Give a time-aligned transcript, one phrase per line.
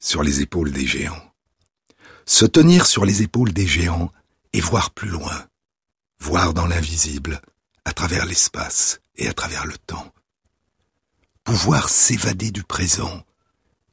[0.00, 1.32] sur les épaules des géants.
[2.26, 4.10] Se tenir sur les épaules des géants
[4.52, 5.46] et voir plus loin,
[6.18, 7.40] voir dans l'invisible,
[7.84, 10.12] à travers l'espace et à travers le temps.
[11.44, 13.22] Pouvoir s'évader du présent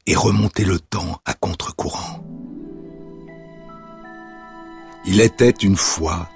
[0.06, 2.24] et remonter le temps à contre-courant.
[5.04, 6.28] Il était une fois,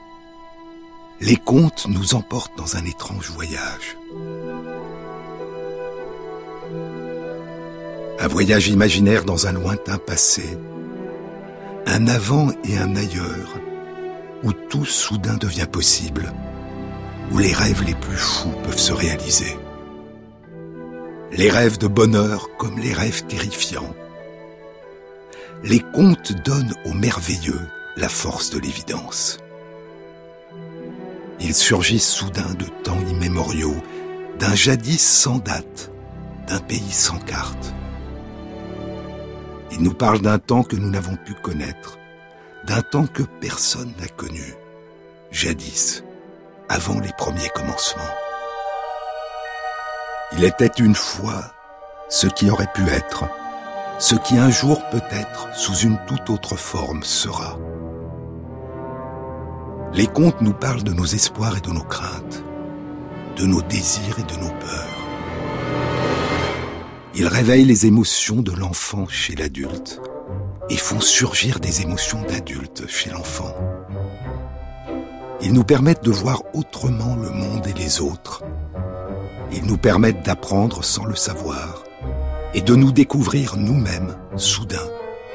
[1.20, 3.96] les contes nous emportent dans un étrange voyage.
[8.22, 10.56] Un voyage imaginaire dans un lointain passé.
[11.86, 13.58] Un avant et un ailleurs,
[14.44, 16.32] où tout soudain devient possible,
[17.32, 19.58] où les rêves les plus fous peuvent se réaliser.
[21.32, 23.92] Les rêves de bonheur comme les rêves terrifiants.
[25.64, 27.66] Les contes donnent au merveilleux
[27.97, 29.38] la force de l'évidence.
[31.41, 33.82] Ils surgissent soudain de temps immémoriaux,
[34.38, 35.91] d'un jadis sans date,
[36.47, 37.75] d'un pays sans carte.
[39.73, 41.98] Il nous parle d'un temps que nous n'avons pu connaître,
[42.67, 44.55] d'un temps que personne n'a connu,
[45.31, 46.05] jadis,
[46.69, 48.03] avant les premiers commencements.
[50.33, 51.55] Il était une fois
[52.11, 53.25] ce qui aurait pu être,
[53.98, 57.59] ce qui un jour peut-être, sous une toute autre forme, sera.
[59.95, 62.45] Les contes nous parlent de nos espoirs et de nos craintes,
[63.37, 65.02] de nos désirs et de nos peurs.
[67.14, 70.00] Ils réveillent les émotions de l'enfant chez l'adulte
[70.70, 73.54] et font surgir des émotions d'adulte chez l'enfant.
[75.42, 78.42] Ils nous permettent de voir autrement le monde et les autres.
[79.53, 81.84] Ils nous permettent d'apprendre sans le savoir
[82.54, 84.88] et de nous découvrir nous-mêmes soudain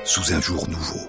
[0.03, 1.07] sous un jour nouveau.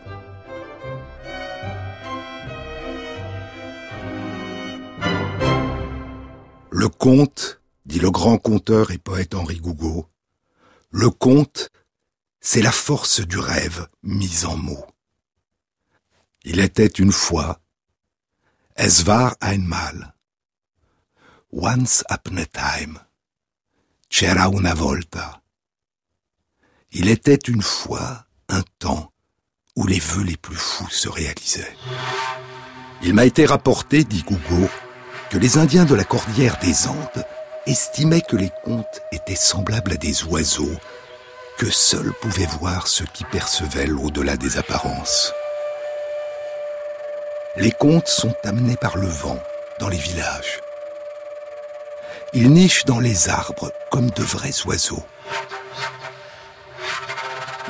[6.70, 10.06] Le conte, dit le grand conteur et poète Henri Gougaud,
[10.91, 11.71] le conte,
[12.41, 14.87] c'est la force du rêve mise en mots.
[16.44, 17.60] Il était une fois,
[18.76, 20.15] es war einmal,
[21.53, 22.99] once upon a time,
[24.09, 25.43] c'era una volta.
[26.93, 29.12] Il était une fois un temps
[29.76, 31.76] où les vœux les plus fous se réalisaient.
[33.03, 34.69] Il m'a été rapporté, dit Gougo,
[35.28, 37.26] que les Indiens de la cordillère des Andes
[37.69, 40.77] estimait que les contes étaient semblables à des oiseaux,
[41.59, 45.33] que seuls pouvaient voir ceux qui percevaient l'au-delà des apparences.
[47.56, 49.39] Les contes sont amenés par le vent
[49.81, 50.61] dans les villages.
[52.33, 55.05] Ils nichent dans les arbres comme de vrais oiseaux.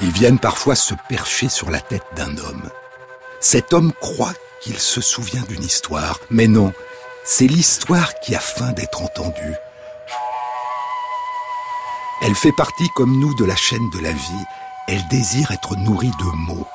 [0.01, 2.71] Ils viennent parfois se percher sur la tête d'un homme.
[3.41, 6.73] Cet homme croit qu'il se souvient d'une histoire, mais non,
[7.25, 9.57] c'est l'histoire qui a faim d'être entendue.
[12.29, 14.45] Elle fait partie comme nous de la chaîne de la vie.
[14.87, 16.67] Elle désire être nourrie de mots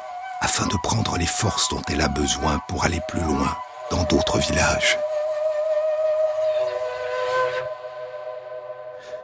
[0.41, 3.56] afin de prendre les forces dont elle a besoin pour aller plus loin
[3.92, 4.97] dans d'autres villages.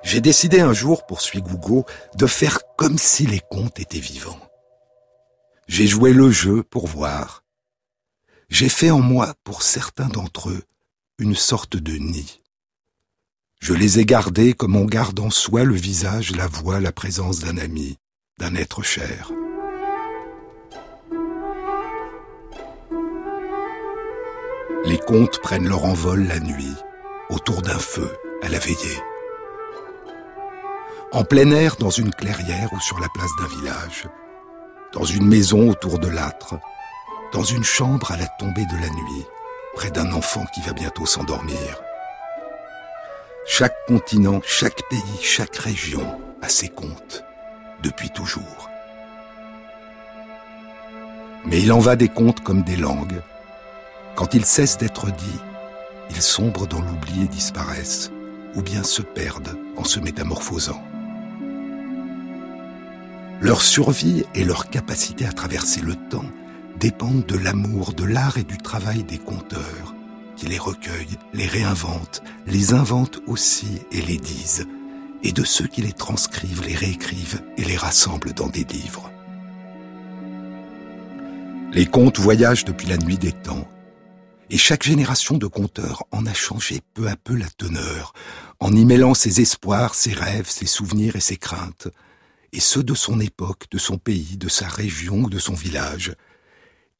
[0.03, 4.39] J'ai décidé un jour, poursuit Gougo, de faire comme si les contes étaient vivants.
[5.67, 7.43] J'ai joué le jeu pour voir.
[8.49, 10.63] J'ai fait en moi, pour certains d'entre eux,
[11.17, 12.38] une sorte de nid.
[13.59, 17.39] Je les ai gardés comme on garde en soi le visage, la voix, la présence
[17.39, 17.97] d'un ami,
[18.39, 19.31] d'un être cher.
[24.85, 26.73] Les contes prennent leur envol la nuit,
[27.29, 28.09] autour d'un feu,
[28.41, 28.97] à la veillée.
[31.11, 34.07] En plein air, dans une clairière ou sur la place d'un village.
[34.93, 36.55] Dans une maison autour de l'âtre.
[37.33, 39.25] Dans une chambre à la tombée de la nuit,
[39.75, 41.81] près d'un enfant qui va bientôt s'endormir.
[43.51, 46.05] Chaque continent, chaque pays, chaque région
[46.39, 47.25] a ses contes,
[47.81, 48.69] depuis toujours.
[51.45, 53.21] Mais il en va des contes comme des langues.
[54.15, 55.41] Quand ils cessent d'être dits,
[56.11, 58.11] ils sombrent dans l'oubli et disparaissent,
[58.53, 60.81] ou bien se perdent en se métamorphosant.
[63.41, 66.29] Leur survie et leur capacité à traverser le temps
[66.79, 69.95] dépendent de l'amour, de l'art et du travail des conteurs,
[70.39, 74.67] qui les recueillent, les réinventent, les inventent aussi et les disent,
[75.21, 79.11] et de ceux qui les transcrivent, les réécrivent et les rassemblent dans des livres.
[81.73, 83.67] Les contes voyagent depuis la nuit des temps,
[84.49, 88.13] et chaque génération de conteurs en a changé peu à peu la teneur,
[88.61, 91.89] en y mêlant ses espoirs, ses rêves, ses souvenirs et ses craintes,
[92.53, 96.13] et ceux de son époque, de son pays, de sa région ou de son village,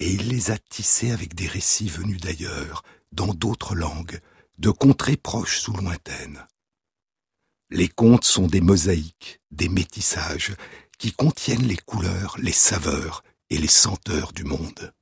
[0.02, 4.20] et il les a tissés avec des récits venus d'ailleurs, dans d'autres langues,
[4.58, 6.46] de contrées proches ou lointaines.
[7.72, 10.56] Les contes sont des mosaïques, des métissages,
[10.98, 14.94] qui contiennent les couleurs, les saveurs et les senteurs du monde.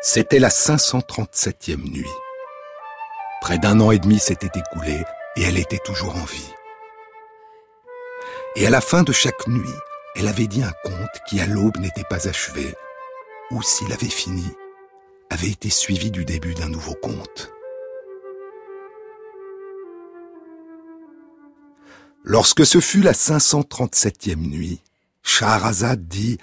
[0.00, 2.06] C'était la 537e nuit.
[3.40, 5.02] Près d'un an et demi s'était écoulé
[5.36, 6.54] et elle était toujours en vie.
[8.56, 9.68] Et à la fin de chaque nuit,
[10.16, 12.74] elle avait dit un conte qui à l'aube n'était pas achevé,
[13.50, 14.46] ou s'il avait fini,
[15.30, 17.52] avait été suivi du début d'un nouveau conte.
[22.24, 24.82] Lorsque ce fut la 537e nuit,
[25.22, 26.38] Shahrazad dit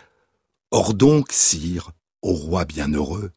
[0.72, 1.92] Or donc, sire,
[2.22, 3.32] au roi bienheureux,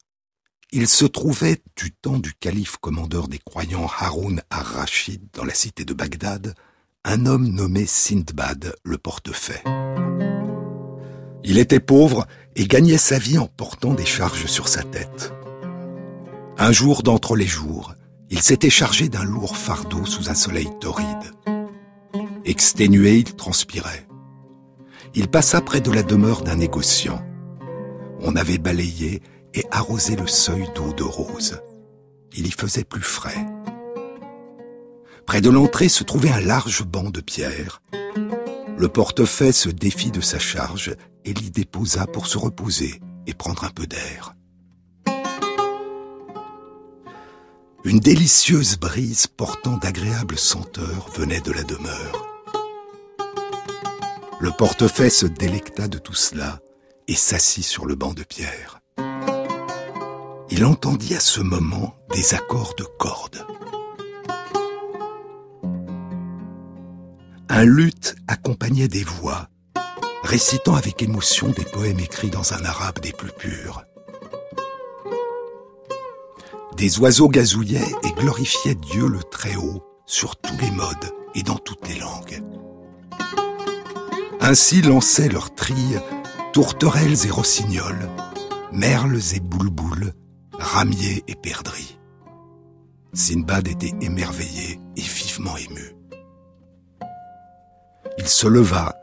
[0.71, 5.85] il se trouvait du temps du calife commandeur des croyants Haroun ar-Rachid dans la cité
[5.85, 6.55] de Bagdad,
[7.05, 10.38] un homme nommé Sindbad le portefeuille.
[11.45, 12.27] Il était pauvre
[12.57, 15.33] et gagnait sa vie en portant des charges sur sa tête.
[16.59, 17.95] Un jour d'entre les jours,
[18.31, 21.33] il s'était chargé d'un lourd fardeau sous un soleil torride.
[22.45, 24.07] Exténué, il transpirait.
[25.15, 27.23] Il passa près de la demeure d'un négociant.
[28.21, 29.23] On avait balayé
[29.55, 31.61] et arrosé le seuil d'eau de rose.
[32.37, 33.47] Il y faisait plus frais.
[35.27, 37.83] Près de l'entrée se trouvait un large banc de pierre.
[38.77, 40.95] Le portefeuille se défit de sa charge
[41.29, 44.35] et l'y déposa pour se reposer et prendre un peu d'air.
[47.85, 52.27] Une délicieuse brise portant d'agréables senteurs venait de la demeure.
[54.41, 56.61] Le portefeuille se délecta de tout cela
[57.09, 58.81] et s'assit sur le banc de pierre.
[60.51, 63.47] Il entendit à ce moment des accords de cordes.
[67.51, 69.49] Un luth accompagnait des voix,
[70.29, 73.83] récitant avec émotion des poèmes écrits dans un arabe des plus purs.
[76.77, 81.89] Des oiseaux gazouillaient et glorifiaient Dieu le Très-Haut sur tous les modes et dans toutes
[81.89, 82.43] les langues.
[84.41, 86.01] Ainsi lançaient leurs trilles
[86.53, 88.11] tourterelles et rossignols,
[88.71, 90.13] merles et boulboules,
[90.53, 91.99] ramiers et perdrix.
[93.15, 95.97] Sinbad était émerveillé et vivement ému.
[98.19, 98.95] Il se leva,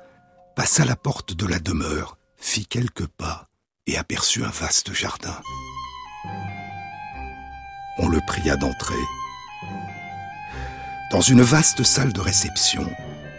[0.56, 3.50] passa la porte de la demeure, fit quelques pas
[3.88, 5.38] et aperçut un vaste jardin.
[7.98, 8.96] On le pria d'entrer.
[11.12, 12.90] Dans une vaste salle de réception,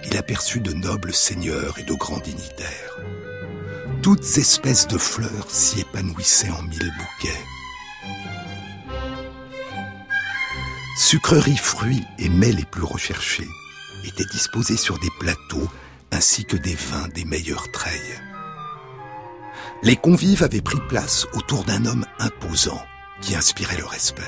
[0.05, 2.97] il aperçut de nobles seigneurs et de grands dignitaires.
[4.03, 7.45] Toutes espèces de fleurs s'y épanouissaient en mille bouquets.
[10.99, 13.49] Sucreries, fruits et mets les plus recherchés
[14.05, 15.69] étaient disposés sur des plateaux
[16.13, 18.21] ainsi que des vins des meilleures treilles.
[19.83, 22.83] Les convives avaient pris place autour d'un homme imposant
[23.21, 24.23] qui inspirait le respect.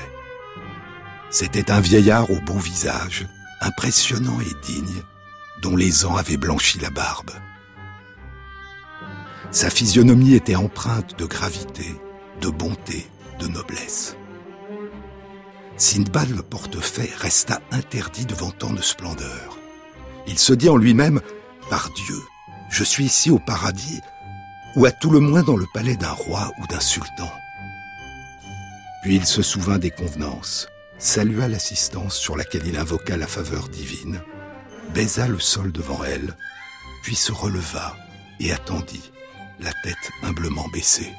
[1.29, 3.27] C'était un vieillard au beau visage,
[3.61, 5.03] impressionnant et digne,
[5.61, 7.31] dont les ans avaient blanchi la barbe.
[9.51, 11.95] Sa physionomie était empreinte de gravité,
[12.41, 13.07] de bonté,
[13.39, 14.15] de noblesse.
[15.77, 19.57] Sindbad le portefeuille resta interdit devant tant de splendeur.
[20.27, 21.21] Il se dit en lui-même,
[21.69, 22.19] par Dieu,
[22.69, 24.01] je suis ici au paradis,
[24.75, 27.31] ou à tout le moins dans le palais d'un roi ou d'un sultan.
[29.01, 34.21] Puis il se souvint des convenances, salua l'assistance sur laquelle il invoqua la faveur divine,
[34.93, 36.35] baisa le sol devant elle,
[37.03, 37.95] puis se releva
[38.39, 39.11] et attendit,
[39.59, 41.13] la tête humblement baissée.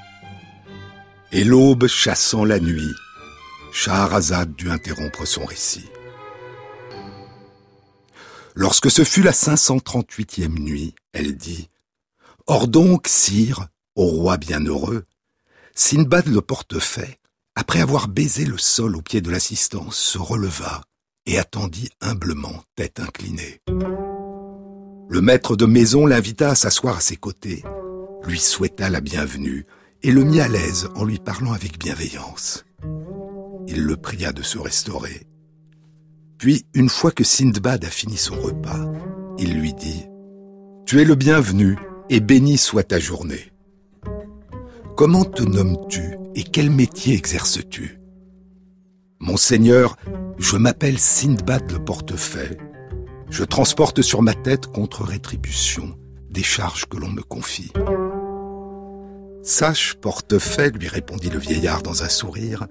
[1.32, 2.94] Et l'aube chassant la nuit,
[3.72, 5.88] Shahrazad dut interrompre son récit.
[8.54, 11.68] Lorsque ce fut la 538e nuit, elle dit
[12.46, 15.04] Or donc, sire, au roi bienheureux,
[15.74, 17.18] Sinbad le portefait,
[17.54, 20.82] après avoir baisé le sol au pied de l'assistance, se releva
[21.26, 23.60] et attendit humblement, tête inclinée.
[25.08, 27.62] Le maître de maison l'invita à s'asseoir à ses côtés,
[28.24, 29.66] lui souhaita la bienvenue
[30.02, 32.64] et le mit à l'aise en lui parlant avec bienveillance.
[33.68, 35.26] Il le pria de se restaurer.
[36.40, 38.90] Puis, une fois que Sindbad a fini son repas,
[39.38, 40.06] il lui dit⁇
[40.86, 41.76] Tu es le bienvenu
[42.08, 43.52] et béni soit ta journée.
[44.96, 48.00] Comment te nommes-tu et quel métier exerces-tu?
[49.18, 49.96] Monseigneur,
[50.38, 52.56] je m'appelle Sindbad le portefeuille.
[53.28, 55.94] Je transporte sur ma tête contre rétribution
[56.30, 57.70] des charges que l'on me confie.
[59.42, 62.66] Sache, portefeuille, lui répondit le vieillard dans un sourire,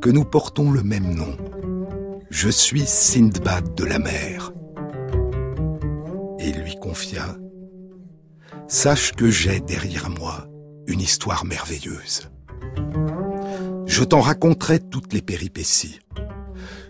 [0.00, 1.36] que nous portons le même nom.
[2.34, 4.52] Je suis Sindbad de la mer.
[6.38, 7.36] Et il lui confia,
[8.68, 10.46] Sache que j'ai derrière moi
[10.86, 12.30] une histoire merveilleuse.
[13.84, 16.00] Je t'en raconterai toutes les péripéties.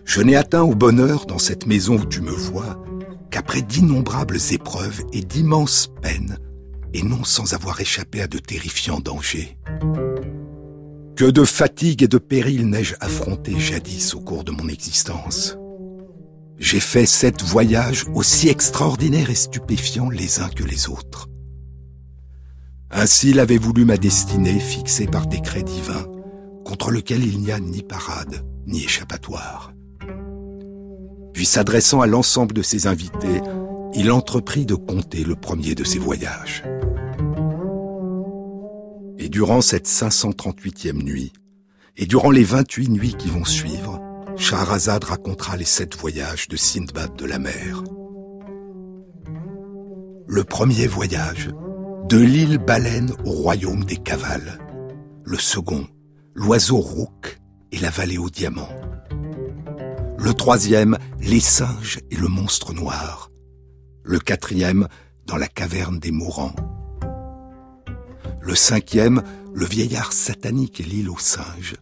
[0.05, 2.81] Je n'ai atteint au bonheur dans cette maison où tu me vois
[3.29, 6.37] qu'après d'innombrables épreuves et d'immenses peines,
[6.93, 9.57] et non sans avoir échappé à de terrifiants dangers.
[11.15, 15.55] Que de fatigues et de périls n'ai-je affronté jadis au cours de mon existence
[16.57, 21.29] J'ai fait sept voyages aussi extraordinaires et stupéfiants les uns que les autres.
[22.89, 26.05] Ainsi l'avait voulu ma destinée fixée par décret divin,
[26.65, 29.71] contre lequel il n'y a ni parade, ni échappatoire.
[31.33, 33.41] Puis s'adressant à l'ensemble de ses invités,
[33.93, 36.63] il entreprit de compter le premier de ses voyages.
[39.33, 41.33] Durant cette 538e nuit,
[41.97, 43.99] et durant les 28 nuits qui vont suivre,
[44.37, 47.83] Shahrazad racontera les sept voyages de Sindbad de la mer.
[50.27, 51.49] Le premier voyage,
[52.09, 54.59] de l'île Baleine au royaume des cavales.
[55.23, 55.87] Le second,
[56.35, 57.39] l'oiseau rouk
[57.71, 58.77] et la vallée aux diamants.
[60.19, 63.31] Le troisième, les singes et le monstre noir.
[64.03, 64.87] Le quatrième,
[65.25, 66.53] dans la caverne des mourants.
[68.45, 69.23] Le cinquième,
[69.53, 71.75] le vieillard satanique et l'île aux singes.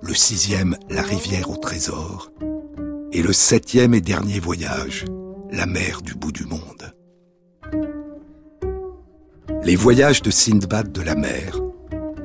[0.00, 2.30] Le sixième, la rivière au trésor.
[3.10, 5.04] Et le septième et dernier voyage,
[5.50, 6.94] la mer du bout du monde.
[9.64, 11.58] Les voyages de Sindbad de la mer,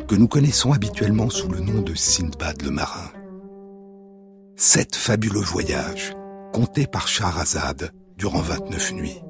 [0.07, 3.11] que nous connaissons habituellement sous le nom de Sindbad le marin.
[4.55, 6.13] Sept fabuleux voyages,
[6.53, 9.21] comptés par Shahrazad durant 29 nuits.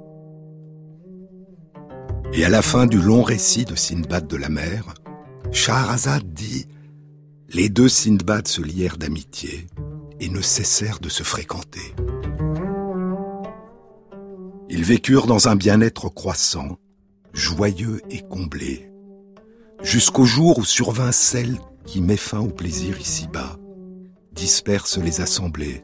[2.34, 4.94] Et à la fin du long récit de Sindbad de la mer,
[5.52, 6.68] Shahrazad dit
[7.50, 9.68] Les deux Sindbad se lièrent d'amitié
[10.20, 11.96] et ne cessèrent de se fréquenter.
[14.70, 16.78] Ils vécurent dans un bien-être croissant
[17.34, 18.92] joyeux et comblé,
[19.84, 23.58] jusqu'au jour où survint celle qui met fin au plaisir ici-bas,
[24.34, 25.84] disperse les assemblées,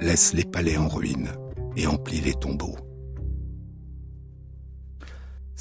[0.00, 1.30] laisse les palais en ruine
[1.76, 2.76] et emplit les tombeaux.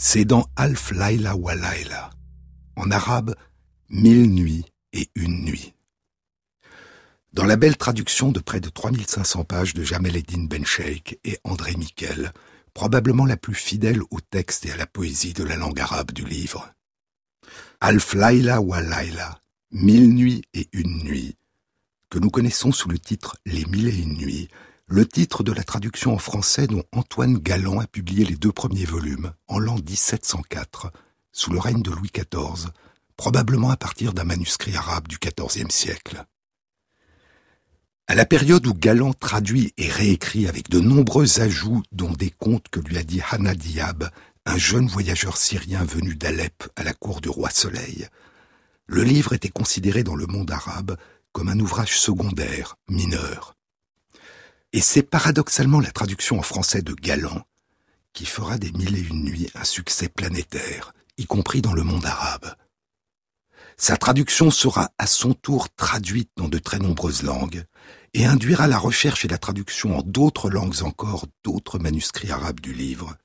[0.02, 2.10] C'est dans Alf Laila wa Laila,
[2.78, 3.36] en arabe,
[3.90, 4.64] mille nuits
[4.94, 5.74] et une nuit.
[7.34, 11.38] Dans la belle traduction de près de 3500 pages de Jamel Eddin Ben Sheikh et
[11.44, 12.32] André Miquel,
[12.74, 16.24] probablement la plus fidèle au texte et à la poésie de la langue arabe du
[16.24, 16.74] livre.
[17.82, 19.42] Alf Laila wa Laila,
[19.72, 21.36] Mille nuits et une nuit,
[22.10, 24.48] que nous connaissons sous le titre Les mille et une nuits,
[24.92, 28.86] le titre de la traduction en français dont Antoine Galland a publié les deux premiers
[28.86, 30.92] volumes en l'an 1704,
[31.32, 32.72] sous le règne de Louis XIV,
[33.16, 36.26] probablement à partir d'un manuscrit arabe du XIVe siècle.
[38.08, 42.70] À la période où Galant traduit et réécrit avec de nombreux ajouts, dont des contes
[42.70, 44.10] que lui a dit Hana Diab,
[44.48, 48.08] un jeune voyageur syrien venu d'Alep à la cour du roi Soleil,
[48.88, 50.98] le livre était considéré dans le monde arabe
[51.32, 53.59] comme un ouvrage secondaire, mineur.
[54.72, 57.44] Et c'est paradoxalement la traduction en français de Galant
[58.14, 62.06] qui fera des mille et une nuits un succès planétaire, y compris dans le monde
[62.06, 62.54] arabe.
[63.78, 67.64] Sa traduction sera à son tour traduite dans de très nombreuses langues,
[68.14, 72.74] et induira la recherche et la traduction en d'autres langues encore d'autres manuscrits arabes du
[72.74, 73.16] livre,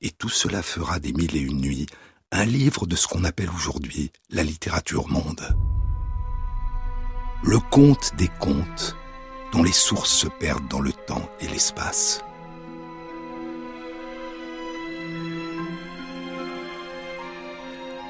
[0.00, 1.86] et tout cela fera des mille et une nuits
[2.30, 5.42] un livre de ce qu'on appelle aujourd'hui la littérature monde.
[7.42, 8.96] Le conte des contes,
[9.52, 12.22] dont les sources se perdent dans le temps et l'espace.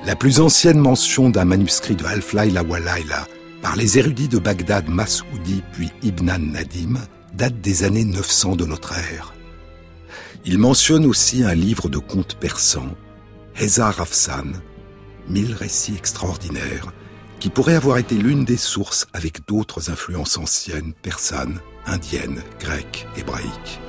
[0.04, 2.64] La plus ancienne mention d'un manuscrit de Al-Flaila
[3.60, 6.98] par les érudits de Bagdad Masoudi puis Ibn Nadim
[7.34, 9.34] date des années 900 de notre ère.
[10.44, 12.94] Il mentionne aussi un livre de contes persans,
[13.56, 14.52] Hezar Afsan,
[15.28, 16.92] mille récits extraordinaires,
[17.38, 23.80] qui pourrait avoir été l'une des sources avec d'autres influences anciennes, persanes, indiennes, grecques, hébraïques.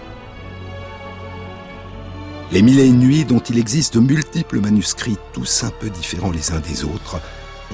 [2.52, 6.52] Les mille et nuits dont il existe de multiples manuscrits, tous un peu différents les
[6.52, 7.22] uns des autres,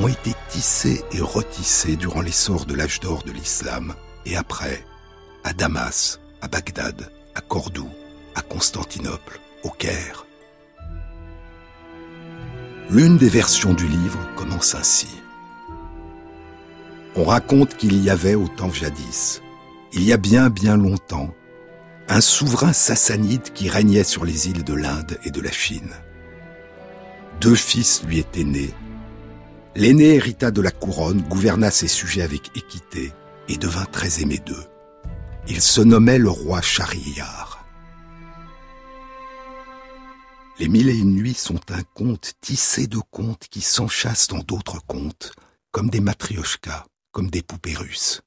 [0.02, 4.86] ont été tissés et retissés durant l'essor de l'âge d'or de l'islam et après,
[5.46, 7.90] à Damas, à Bagdad, à Cordoue,
[8.36, 10.26] à Constantinople, au Caire.
[12.90, 15.08] L'une des versions du livre commence ainsi.
[17.18, 19.42] On raconte qu'il y avait au temps jadis,
[19.94, 21.34] il y a bien bien longtemps,
[22.10, 25.92] un souverain sassanide qui régnait sur les îles de l'Inde et de la Chine.
[27.40, 28.74] Deux fils lui étaient nés.
[29.76, 33.14] L'aîné hérita de la couronne, gouverna ses sujets avec équité
[33.48, 34.66] et devint très aimé d'eux.
[35.48, 37.66] Il se nommait le roi Charillard.
[40.60, 44.80] Les mille et une nuits sont un conte tissé de contes qui s'enchassent dans d'autres
[44.86, 45.34] contes,
[45.72, 48.22] comme des matrioshkas, comme des poupées russes.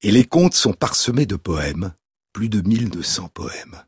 [0.00, 1.92] Et les contes sont parsemés de poèmes,
[2.32, 3.84] plus de 1200 poèmes.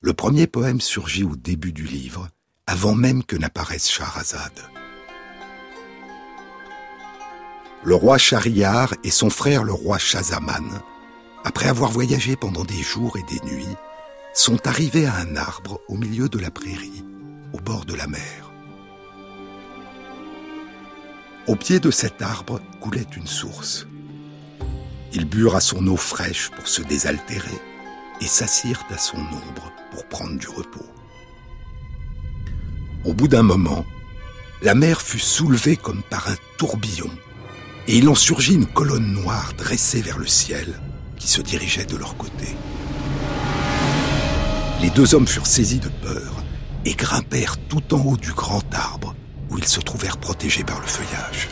[0.00, 2.28] Le premier poème surgit au début du livre,
[2.68, 4.52] avant même que n'apparaisse Shahrazad.
[7.82, 10.80] Le roi Shahriar et son frère le roi Shazaman,
[11.42, 13.76] après avoir voyagé pendant des jours et des nuits,
[14.32, 17.04] sont arrivés à un arbre au milieu de la prairie,
[17.52, 18.51] au bord de la mer.
[21.48, 23.88] Au pied de cet arbre coulait une source.
[25.12, 27.58] Ils burent à son eau fraîche pour se désaltérer
[28.20, 30.86] et s'assirent à son ombre pour prendre du repos.
[33.04, 33.84] Au bout d'un moment,
[34.62, 37.10] la mer fut soulevée comme par un tourbillon,
[37.88, 40.80] et il en surgit une colonne noire dressée vers le ciel
[41.16, 42.54] qui se dirigeait de leur côté.
[44.80, 46.44] Les deux hommes furent saisis de peur
[46.84, 49.16] et grimpèrent tout en haut du grand arbre
[49.52, 51.48] où ils se trouvèrent protégés par le feuillage.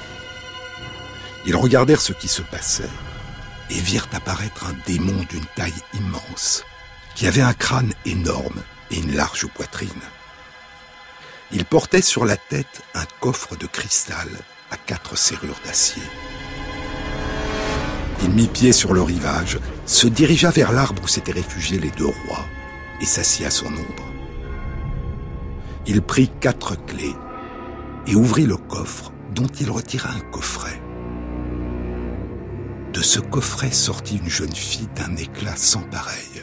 [1.47, 2.89] Ils regardèrent ce qui se passait
[3.69, 6.65] et virent apparaître un démon d'une taille immense,
[7.15, 9.89] qui avait un crâne énorme et une large poitrine.
[11.53, 14.29] Il portait sur la tête un coffre de cristal
[14.71, 16.03] à quatre serrures d'acier.
[18.23, 22.07] Il mit pied sur le rivage, se dirigea vers l'arbre où s'étaient réfugiés les deux
[22.07, 22.45] rois
[23.01, 24.07] et s'assit à son ombre.
[25.87, 27.17] Il prit quatre clés
[28.11, 30.83] et ouvrit le coffre dont il retira un coffret.
[32.93, 36.43] De ce coffret sortit une jeune fille d'un éclat sans pareil.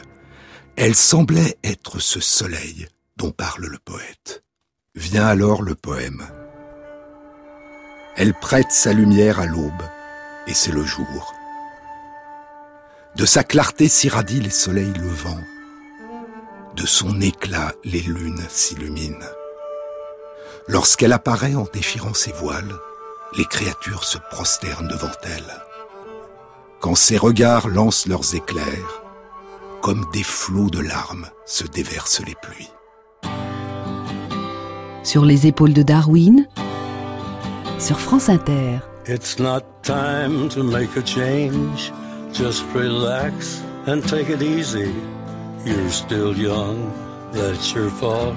[0.76, 4.44] Elle semblait être ce soleil dont parle le poète.
[4.94, 6.22] Vient alors le poème.
[8.16, 9.82] Elle prête sa lumière à l'aube,
[10.46, 11.34] et c'est le jour.
[13.16, 15.44] De sa clarté s'irradient les soleils levants,
[16.76, 19.37] de son éclat les lunes s'illuminent.
[20.68, 22.76] Lorsqu'elle apparaît en déchirant ses voiles,
[23.36, 25.62] les créatures se prosternent devant elle
[26.80, 29.02] quand ses regards lancent leurs éclairs,
[29.82, 32.70] comme des flots de larmes se déversent les pluies.
[35.02, 36.46] Sur les épaules de Darwin,
[37.78, 38.78] sur France Inter.
[39.06, 41.92] It's not time to make a change,
[42.32, 44.92] just relax and take it easy.
[45.64, 46.92] You're still young,
[47.32, 48.36] that's your fault.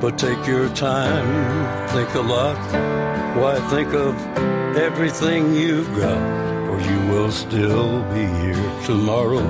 [0.00, 2.56] But take your time, think a lot.
[3.36, 4.14] Why think of
[4.76, 6.22] everything you've got?
[6.70, 9.42] Or you will still be here tomorrow,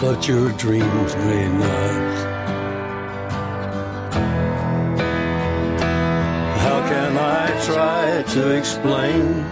[0.00, 2.16] but your dreams may not.
[6.64, 9.44] How can I try to explain?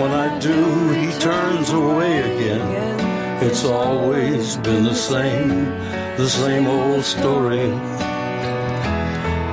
[0.00, 3.42] When I do, he turns away again.
[3.42, 5.66] It's always been the same,
[6.16, 7.70] the same old story.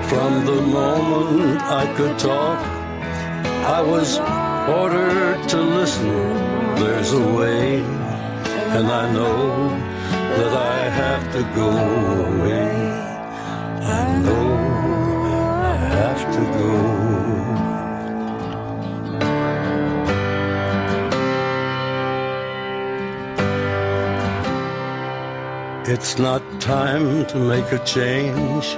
[0.10, 2.60] From the moment I could talk,
[3.78, 4.17] I was
[4.67, 7.82] ordered to listen there's a way,
[8.76, 9.69] and I know
[10.38, 12.72] that I have to go away.
[13.84, 14.48] I know
[15.72, 16.74] I have to go.
[25.93, 28.78] It's not time to make a change.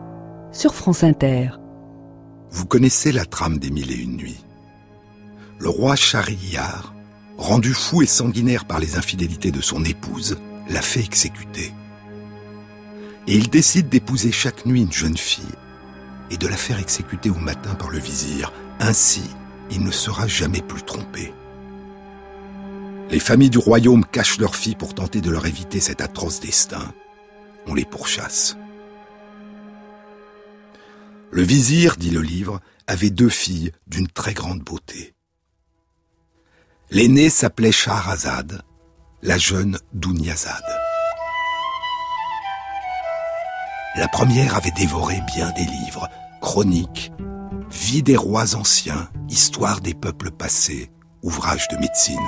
[0.51, 1.49] sur France Inter.
[2.49, 4.43] Vous connaissez la trame des mille et une nuits.
[5.59, 6.93] Le roi Charillard,
[7.37, 10.37] rendu fou et sanguinaire par les infidélités de son épouse,
[10.69, 11.73] l'a fait exécuter.
[13.27, 15.45] Et il décide d'épouser chaque nuit une jeune fille
[16.31, 18.51] et de la faire exécuter au matin par le vizir.
[18.79, 19.23] Ainsi,
[19.69, 21.33] il ne sera jamais plus trompé.
[23.09, 26.93] Les familles du royaume cachent leurs filles pour tenter de leur éviter cet atroce destin.
[27.67, 28.57] On les pourchasse.
[31.31, 35.15] Le vizir, dit le livre, avait deux filles d'une très grande beauté.
[36.89, 38.63] L'aînée s'appelait Shahrazad,
[39.21, 40.63] la jeune Dunyazad.
[43.95, 46.09] La première avait dévoré bien des livres,
[46.41, 47.13] chroniques,
[47.69, 50.91] vie des rois anciens, histoire des peuples passés,
[51.23, 52.19] ouvrages de médecine.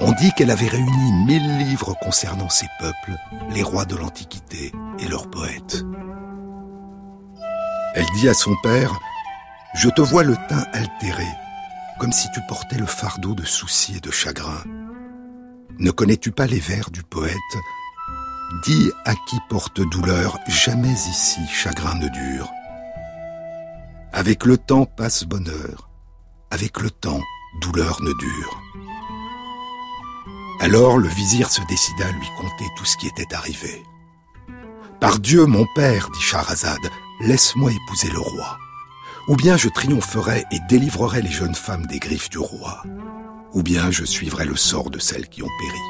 [0.00, 3.16] On dit qu'elle avait réuni mille livres concernant ces peuples,
[3.50, 5.84] les rois de l'Antiquité et leurs poètes.
[7.94, 8.98] Elle dit à son père,
[9.74, 11.26] Je te vois le teint altéré,
[11.98, 14.62] comme si tu portais le fardeau de soucis et de chagrin.
[15.78, 17.34] Ne connais-tu pas les vers du poète?
[18.64, 22.50] Dis à qui porte douleur, jamais ici chagrin ne dure.
[24.12, 25.90] Avec le temps passe bonheur,
[26.50, 27.20] avec le temps
[27.60, 28.60] douleur ne dure.
[30.60, 33.82] Alors le vizir se décida à lui conter tout ce qui était arrivé.
[34.98, 36.80] Par Dieu, mon père, dit Shahrazad,
[37.20, 38.58] laisse-moi épouser le roi.
[39.28, 42.82] Ou bien je triompherai et délivrerai les jeunes femmes des griffes du roi.
[43.52, 45.80] Ou bien je suivrai le sort de celles qui ont péri.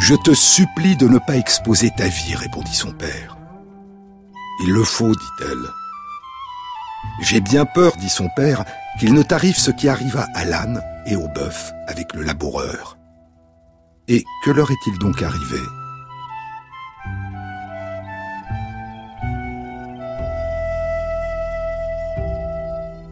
[0.00, 3.36] Je te supplie de ne pas exposer ta vie, répondit son père.
[4.62, 5.68] Il le faut, dit-elle.
[7.20, 8.64] J'ai bien peur, dit son père,
[8.98, 12.98] qu'il ne t'arrive ce qui arriva à l'âne et au bœuf avec le laboureur.
[14.08, 15.60] Et que leur est-il donc arrivé?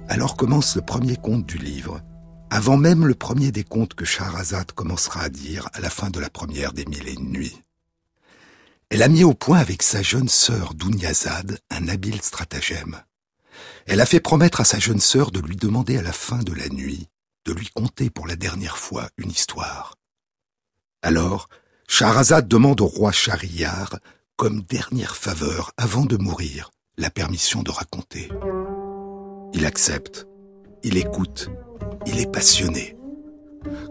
[0.09, 2.01] Alors commence le premier conte du livre,
[2.51, 6.21] avant même le premier des contes que Shahrazad commencera à dire à la fin de
[6.21, 7.62] la première des mille et une nuits.
[8.88, 13.03] Elle a mis au point avec sa jeune sœur Dunyazad un habile stratagème.
[13.87, 16.53] Elle a fait promettre à sa jeune sœur de lui demander à la fin de
[16.53, 17.09] la nuit
[17.47, 19.95] de lui conter pour la dernière fois une histoire.
[21.03, 21.49] Alors,
[21.88, 23.99] Shahrazad demande au roi Shahriar,
[24.37, 28.29] comme dernière faveur avant de mourir, la permission de raconter.
[29.57, 30.29] Il accepte,
[30.83, 31.49] il écoute,
[32.05, 32.95] il est passionné.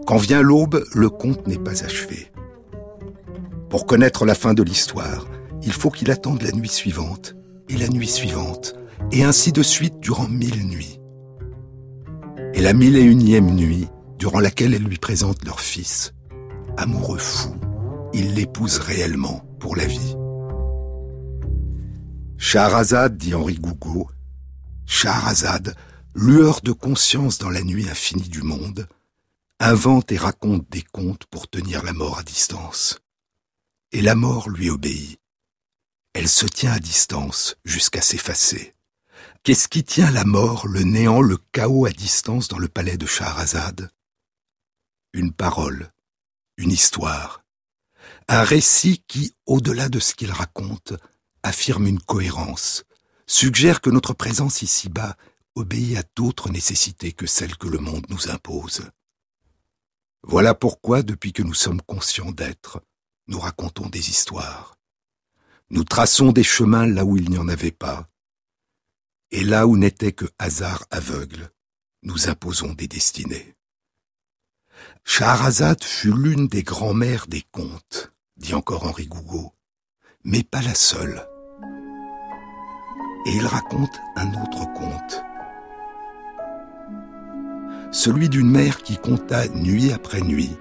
[0.06, 2.30] Quand vient l'aube, le conte n'est pas achevé.
[3.68, 5.26] Pour connaître la fin de l'histoire,
[5.64, 7.34] il faut qu'il attende la nuit suivante,
[7.68, 8.76] et la nuit suivante,
[9.10, 11.00] et ainsi de suite durant mille nuits.
[12.54, 13.88] Et la mille et unième nuit,
[14.20, 16.14] durant laquelle elle lui présente leur fils,
[16.76, 17.56] amoureux fou,
[18.14, 20.14] il l'épouse réellement pour la vie.
[22.36, 24.06] Shahrazad, dit Henri Gougaud,
[24.86, 25.76] Shahrazad,
[26.14, 28.88] lueur de conscience dans la nuit infinie du monde,
[29.58, 33.00] invente et raconte des contes pour tenir la mort à distance.
[33.92, 35.18] Et la mort lui obéit.
[36.14, 38.74] Elle se tient à distance jusqu'à s'effacer.
[39.42, 43.06] Qu'est-ce qui tient la mort, le néant, le chaos à distance dans le palais de
[43.06, 43.90] Shahrazad?
[45.12, 45.92] Une parole,
[46.56, 47.42] une histoire,
[48.28, 50.94] un récit qui, au-delà de ce qu'il raconte,
[51.42, 52.84] affirme une cohérence,
[53.26, 55.16] suggère que notre présence ici-bas
[55.54, 58.90] obéit à d'autres nécessités que celles que le monde nous impose.
[60.22, 62.82] Voilà pourquoi, depuis que nous sommes conscients d'être,
[63.28, 64.76] nous racontons des histoires.
[65.70, 68.08] Nous traçons des chemins là où il n'y en avait pas,
[69.30, 71.50] et là où n'était que hasard aveugle,
[72.02, 73.54] nous imposons des destinées.
[75.04, 79.52] Shahrazad fut l'une des grands-mères des contes, dit encore Henri Gougaud,
[80.24, 81.26] mais pas la seule.
[83.26, 85.22] Et il raconte un autre conte.
[87.90, 90.56] Celui d'une mère qui compta nuit après nuit,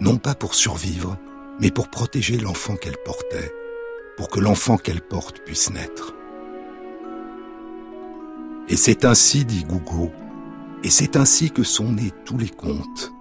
[0.00, 1.16] non pas pour survivre,
[1.60, 3.52] mais pour protéger l'enfant qu'elle portait,
[4.18, 6.14] pour que l'enfant qu'elle porte puisse naître.
[8.68, 10.10] Et c'est ainsi, dit Gougo,
[10.82, 13.12] et c'est ainsi que sont nés tous les contes,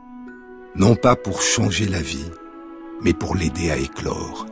[0.76, 2.32] non pas pour changer la vie,
[3.02, 4.46] mais pour l'aider à éclore.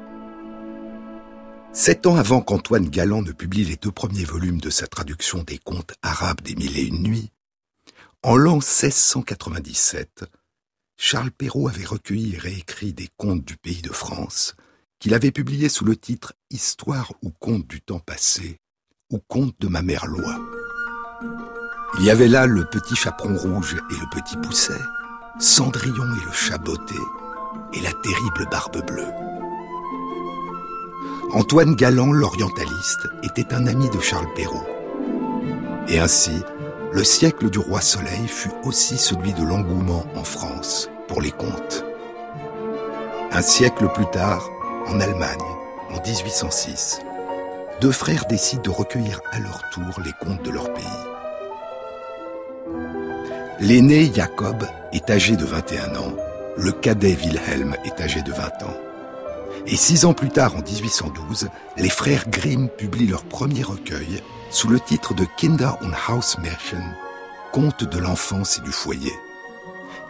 [1.73, 5.57] Sept ans avant qu'Antoine Galland ne publie les deux premiers volumes de sa traduction des
[5.57, 7.31] contes arabes des Mille et Une Nuits,
[8.23, 10.25] en l'an 1697,
[10.97, 14.53] Charles Perrault avait recueilli et réécrit des contes du pays de France,
[14.99, 18.59] qu'il avait publiés sous le titre Histoire ou contes du temps passé,
[19.09, 20.39] ou conte de ma mère Loi.
[21.99, 24.73] Il y avait là le petit chaperon rouge et le petit pousset,
[25.39, 26.95] Cendrillon et le chat botté,
[27.73, 29.40] et la terrible barbe bleue.
[31.33, 34.67] Antoine Galland, l'orientaliste, était un ami de Charles Perrault.
[35.87, 36.43] Et ainsi,
[36.91, 41.85] le siècle du roi Soleil fut aussi celui de l'engouement en France pour les contes.
[43.31, 44.49] Un siècle plus tard,
[44.87, 45.37] en Allemagne,
[45.91, 46.99] en 1806,
[47.79, 50.83] deux frères décident de recueillir à leur tour les contes de leur pays.
[53.61, 56.13] L'aîné Jacob est âgé de 21 ans,
[56.57, 58.90] le cadet Wilhelm est âgé de 20 ans.
[59.67, 64.67] Et six ans plus tard, en 1812, les frères Grimm publient leur premier recueil sous
[64.67, 66.95] le titre de Kinder und Hausmärchen,
[67.51, 69.13] Contes de l'enfance et du foyer.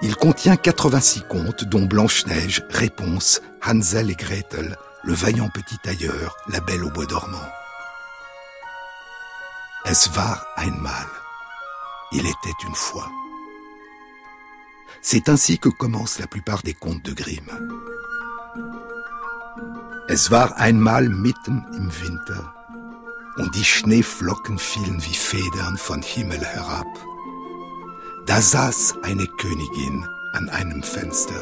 [0.02, 6.60] Il contient 86 contes, dont Blanche-Neige, Réponse, Hansel et Gretel, Le vaillant petit tailleur, La
[6.60, 7.38] belle au bois dormant.
[9.86, 11.08] Es war einmal.
[12.12, 13.10] Il était une fois.
[15.02, 17.50] C'est ainsi que commencent la plupart des contes de Grimm.
[20.14, 22.54] Es war einmal mitten im Winter
[23.38, 26.86] und die Schneeflocken fielen wie Federn von Himmel herab.
[28.26, 31.42] Da saß eine Königin an einem Fenster.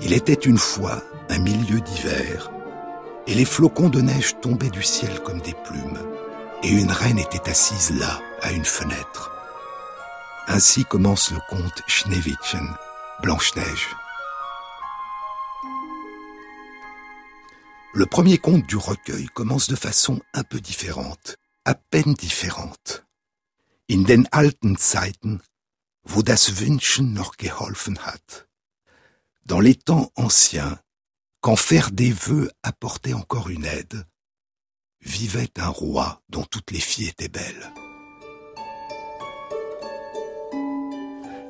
[0.00, 2.50] Il était une fois un milieu d'hiver,
[3.26, 5.98] et les flocons de neige tombaient du ciel comme des plumes,
[6.62, 9.30] et une reine était assise là, à une fenêtre.
[10.48, 12.74] Ainsi commence le conte Schneewittchen,
[13.20, 13.94] Blanche-Neige.
[17.96, 23.06] Le premier conte du recueil commence de façon un peu différente, à peine différente.
[23.90, 25.40] In den alten Zeiten,
[26.04, 28.48] wo das Wünschen noch geholfen hat.
[29.46, 30.78] Dans les temps anciens,
[31.40, 34.04] quand faire des vœux apportait encore une aide,
[35.00, 37.72] vivait un roi dont toutes les filles étaient belles.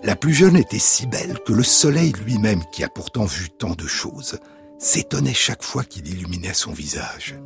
[0.05, 3.75] La plus jeune était si belle que le soleil lui-même, qui a pourtant vu tant
[3.75, 4.39] de choses,
[4.79, 7.37] s'étonnait chaque fois qu'il illuminait son visage.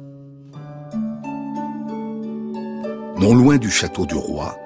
[3.18, 4.56] Non loin du château du roi,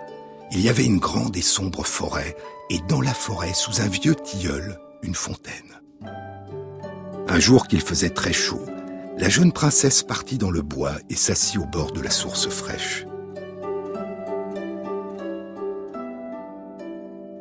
[0.52, 2.36] il y avait une grande et sombre forêt,
[2.70, 5.80] et dans la forêt, sous un vieux tilleul, une fontaine.
[7.26, 8.64] Un jour qu'il faisait très chaud,
[9.18, 13.06] la jeune princesse partit dans le bois et s'assit au bord de la source fraîche.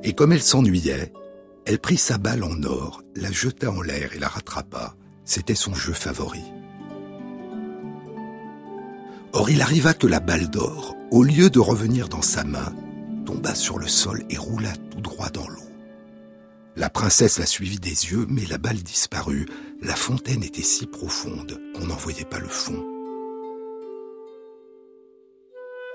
[0.03, 1.13] Et comme elle s'ennuyait,
[1.65, 5.73] elle prit sa balle en or, la jeta en l'air et la rattrapa, c'était son
[5.73, 6.43] jeu favori.
[9.33, 12.73] Or il arriva que la balle d'or, au lieu de revenir dans sa main,
[13.25, 15.63] tomba sur le sol et roula tout droit dans l'eau.
[16.75, 19.47] La princesse la suivit des yeux, mais la balle disparut.
[19.81, 22.83] La fontaine était si profonde qu'on n'en voyait pas le fond.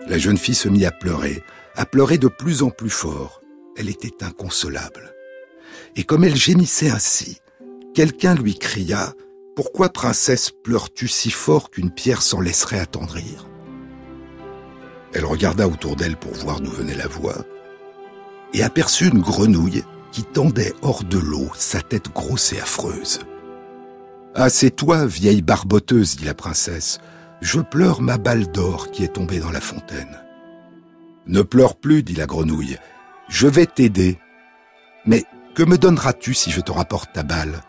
[0.06, 1.42] La jeune fille se mit à pleurer,
[1.74, 3.40] à pleurer de plus en plus fort.
[3.76, 5.14] Elle était inconsolable.
[5.96, 7.40] Et comme elle gémissait ainsi,
[7.98, 9.12] quelqu'un lui cria
[9.56, 13.48] Pourquoi, princesse, pleures-tu si fort qu'une pierre s'en laisserait attendrir?
[15.12, 17.44] Elle regarda autour d'elle pour voir d'où venait la voix
[18.54, 19.82] et aperçut une grenouille
[20.12, 23.18] qui tendait hors de l'eau sa tête grosse et affreuse.
[24.36, 27.00] Ah, c'est toi, vieille barboteuse, dit la princesse.
[27.40, 30.20] Je pleure ma balle d'or qui est tombée dans la fontaine.
[31.26, 32.78] Ne pleure plus, dit la grenouille.
[33.28, 34.20] Je vais t'aider.
[35.04, 35.24] Mais
[35.56, 37.60] que me donneras-tu si je te rapporte ta balle?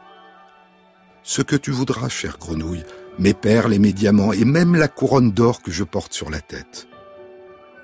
[1.30, 2.84] Ce que tu voudras, chère grenouille,
[3.20, 6.42] mes perles et mes diamants, et même la couronne d'or que je porte sur la
[6.42, 6.88] tête.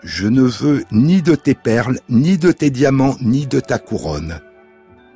[0.02, 4.40] Je ne veux ni de tes perles, ni de tes diamants, ni de ta couronne.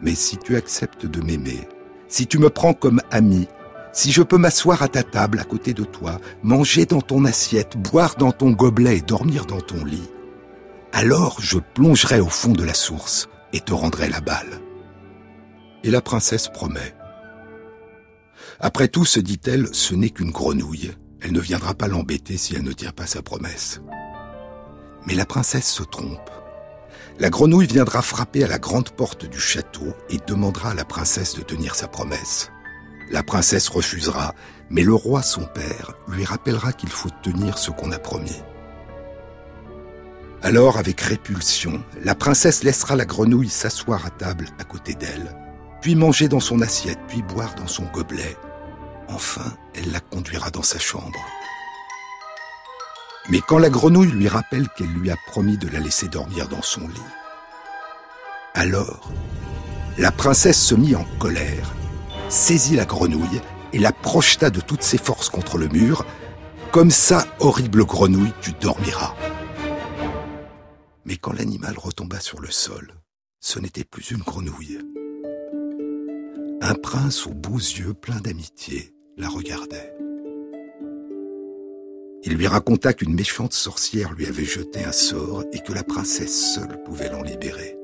[0.04, 1.68] Mais si tu acceptes de m'aimer,
[2.08, 3.48] si tu me prends comme ami,
[3.94, 7.78] si je peux m'asseoir à ta table à côté de toi, manger dans ton assiette,
[7.78, 10.08] boire dans ton gobelet et dormir dans ton lit,
[10.94, 14.62] alors je plongerai au fond de la source et te rendrai la balle.
[15.84, 16.94] Et la princesse promet.
[18.62, 20.92] Après tout, se dit-elle, ce n'est qu'une grenouille.
[21.22, 23.82] Elle ne viendra pas l'embêter si elle ne tient pas sa promesse.
[25.08, 26.30] Mais la princesse se trompe.
[27.20, 31.36] La grenouille viendra frapper à la grande porte du château et demandera à la princesse
[31.36, 32.52] de tenir sa promesse.
[33.12, 34.36] La princesse refusera,
[34.70, 38.42] mais le roi, son père, lui rappellera qu'il faut tenir ce qu'on a promis.
[40.42, 45.36] Alors, avec répulsion, la princesse laissera la grenouille s'asseoir à table à côté d'elle,
[45.82, 48.38] puis manger dans son assiette, puis boire dans son gobelet,
[49.10, 51.20] Enfin, elle la conduira dans sa chambre.
[53.30, 56.62] Mais quand la grenouille lui rappelle qu'elle lui a promis de la laisser dormir dans
[56.62, 57.12] son lit,
[58.54, 59.12] alors
[59.98, 61.74] la princesse se mit en colère,
[62.30, 63.42] saisit la grenouille
[63.74, 66.06] et la projeta de toutes ses forces contre le mur,
[66.72, 69.16] Comme ça, horrible grenouille, tu dormiras.
[71.04, 72.94] Mais quand l'animal retomba sur le sol,
[73.40, 74.78] ce n'était plus une grenouille.
[76.62, 79.94] Un prince aux beaux yeux pleins d'amitié la regardait.
[82.24, 86.54] Il lui raconta qu'une méchante sorcière lui avait jeté un sort et que la princesse
[86.56, 87.78] seule pouvait l'en libérer.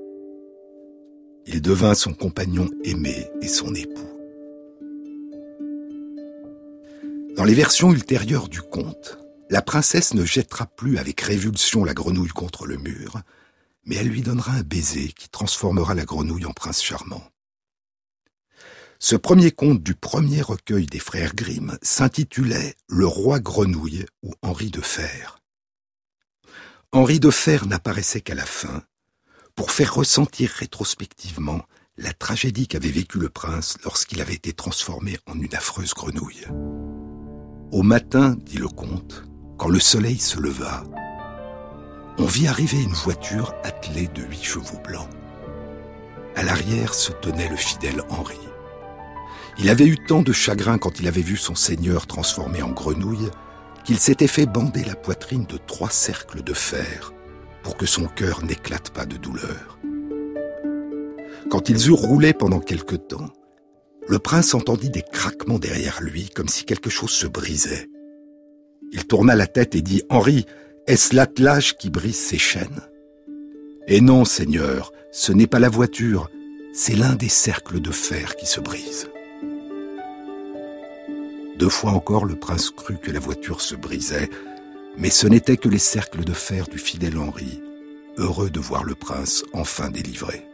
[1.46, 4.10] Il devint son compagnon aimé et son époux.
[7.36, 9.20] Dans les versions ultérieures du conte,
[9.50, 13.22] la princesse ne jettera plus avec révulsion la grenouille contre le mur,
[13.86, 17.22] mais elle lui donnera un baiser qui transformera la grenouille en prince charmant.
[19.08, 24.72] Ce premier conte du premier recueil des frères Grimm s'intitulait Le roi grenouille ou Henri
[24.72, 25.44] de Fer.
[26.92, 28.82] Henri de Fer n'apparaissait qu'à la fin,
[29.54, 31.62] pour faire ressentir rétrospectivement
[31.98, 36.48] la tragédie qu'avait vécue le prince lorsqu'il avait été transformé en une affreuse grenouille.
[37.72, 39.24] Au matin, dit le comte,
[39.60, 40.84] quand le soleil se leva,
[42.18, 45.12] on vit arriver une voiture attelée de huit chevaux blancs.
[46.36, 48.40] À l'arrière se tenait le fidèle Henri.
[49.58, 53.30] Il avait eu tant de chagrin quand il avait vu son seigneur transformé en grenouille
[53.86, 57.14] qu'il s'était fait bander la poitrine de trois cercles de fer
[57.64, 59.80] pour que son cœur n'éclate pas de douleur.
[61.50, 63.32] Quand ils eurent roulé pendant quelque temps,
[64.08, 67.88] le prince entendit des craquements derrière lui comme si quelque chose se brisait.
[68.92, 70.46] Il tourna la tête et dit Henri,
[70.88, 72.82] est-ce l'attelage qui brise ses chaînes
[73.88, 76.30] Et non, Seigneur, ce n'est pas la voiture,
[76.74, 79.08] c'est l'un des cercles de fer qui se brise.
[81.58, 84.30] Deux fois encore, le prince crut que la voiture se brisait,
[84.98, 87.62] mais ce n'était que les cercles de fer du fidèle Henri,
[88.18, 90.46] heureux de voir le prince enfin délivré.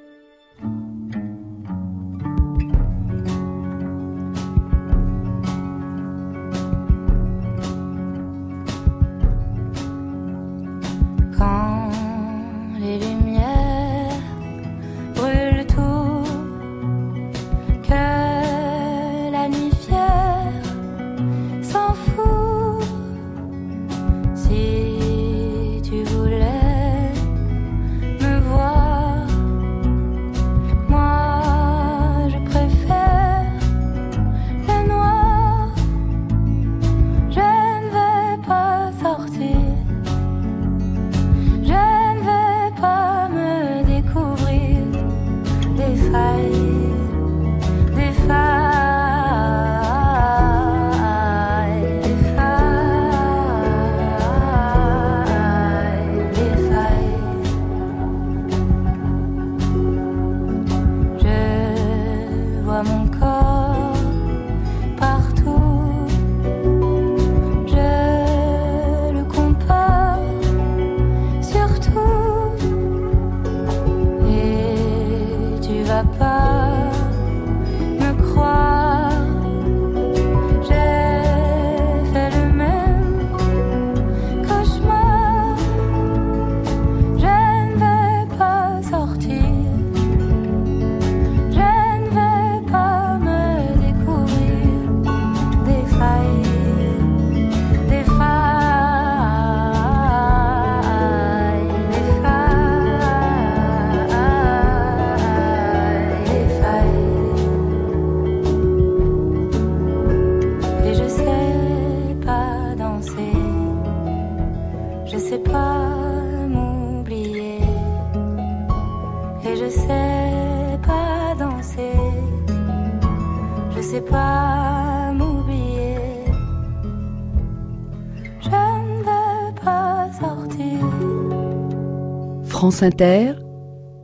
[132.71, 133.33] France Inter,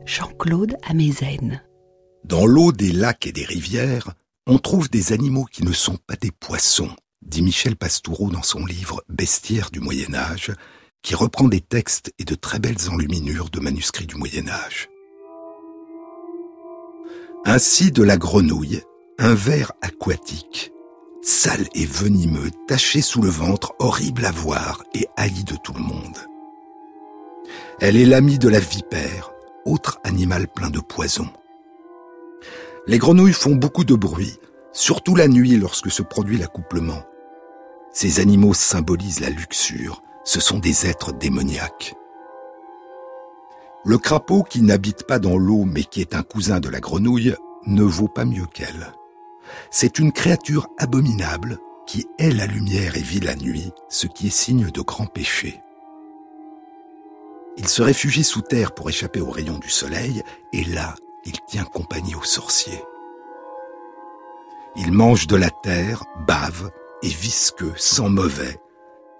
[0.04, 1.62] Jean-Claude Amezen.
[2.24, 4.12] Dans l'eau des lacs et des rivières,
[4.46, 6.90] on trouve des animaux qui ne sont pas des poissons,
[7.22, 10.52] dit Michel Pastoureau dans son livre Bestiaire du Moyen Âge,
[11.00, 14.90] qui reprend des textes et de très belles enluminures de manuscrits du Moyen Âge.
[17.46, 18.82] Ainsi de la grenouille,
[19.18, 20.72] un ver aquatique,
[21.22, 25.80] sale et venimeux, taché sous le ventre, horrible à voir et haï de tout le
[25.80, 26.18] monde.
[27.80, 29.32] Elle est l'amie de la vipère,
[29.64, 31.28] autre animal plein de poison.
[32.86, 34.38] Les grenouilles font beaucoup de bruit,
[34.72, 37.02] surtout la nuit lorsque se produit l'accouplement.
[37.92, 41.94] Ces animaux symbolisent la luxure, ce sont des êtres démoniaques.
[43.84, 47.34] Le crapaud qui n'habite pas dans l'eau mais qui est un cousin de la grenouille
[47.66, 48.92] ne vaut pas mieux qu'elle.
[49.70, 54.30] C'est une créature abominable qui hait la lumière et vit la nuit, ce qui est
[54.30, 55.60] signe de grand péché.
[57.58, 60.94] Il se réfugie sous terre pour échapper aux rayons du soleil, et là,
[61.24, 62.84] il tient compagnie aux sorciers.
[64.76, 66.70] Il mange de la terre, bave,
[67.02, 68.58] et visqueux, sans mauvais,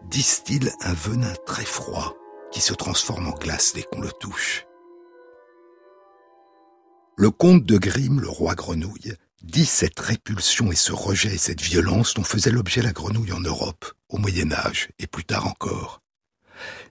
[0.04, 2.14] distille un venin très froid
[2.52, 4.66] qui se transforme en glace dès qu'on le touche.
[7.16, 11.60] Le comte de Grimm, le roi grenouille, dit cette répulsion et ce rejet et cette
[11.60, 16.02] violence dont faisait l'objet la grenouille en Europe, au Moyen Âge et plus tard encore.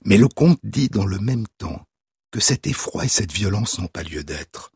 [0.04, 1.86] Mais le comte dit dans le même temps
[2.32, 4.72] que cet effroi et cette violence n'ont pas lieu d'être,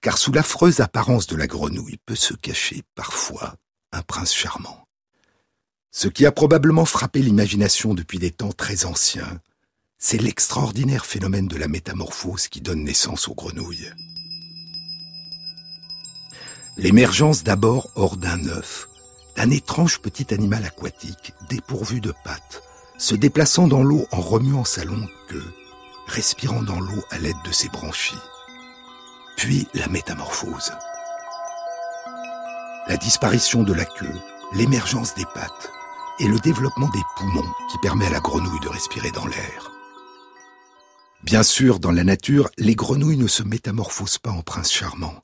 [0.00, 3.56] car sous l'affreuse apparence de la grenouille peut se cacher parfois
[3.92, 4.86] un prince charmant.
[5.90, 9.40] Ce qui a probablement frappé l'imagination depuis des temps très anciens,
[9.98, 13.92] c'est l'extraordinaire phénomène de la métamorphose qui donne naissance aux grenouilles.
[16.78, 18.88] L'émergence d'abord hors d'un œuf,
[19.36, 22.62] d'un étrange petit animal aquatique dépourvu de pattes,
[22.98, 25.52] se déplaçant dans l'eau en remuant sa longue queue,
[26.06, 28.14] respirant dans l'eau à l'aide de ses branchies.
[29.36, 30.72] Puis la métamorphose.
[32.88, 34.14] La disparition de la queue,
[34.54, 35.70] l'émergence des pattes
[36.20, 39.72] et le développement des poumons qui permet à la grenouille de respirer dans l'air.
[41.22, 45.22] Bien sûr, dans la nature, les grenouilles ne se métamorphosent pas en princes charmants.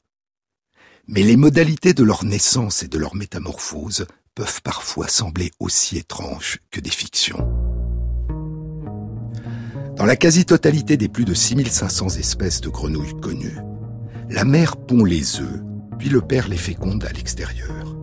[1.08, 4.06] Mais les modalités de leur naissance et de leur métamorphose
[4.38, 7.44] peuvent parfois sembler aussi étranges que des fictions.
[9.96, 13.58] Dans la quasi-totalité des plus de 6500 espèces de grenouilles connues,
[14.30, 15.60] la mère pond les œufs,
[15.98, 17.96] puis le père les féconde à l'extérieur.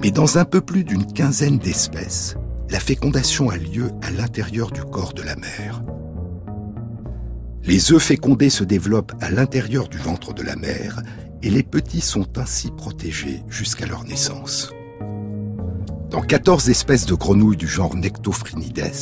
[0.00, 2.34] Mais dans un peu plus d'une quinzaine d'espèces,
[2.68, 5.84] la fécondation a lieu à l'intérieur du corps de la mère.
[7.62, 11.00] Les œufs fécondés se développent à l'intérieur du ventre de la mère
[11.42, 14.72] et les petits sont ainsi protégés jusqu'à leur naissance.
[16.12, 18.92] Dans 14 espèces de grenouilles du genre Nectophrinides,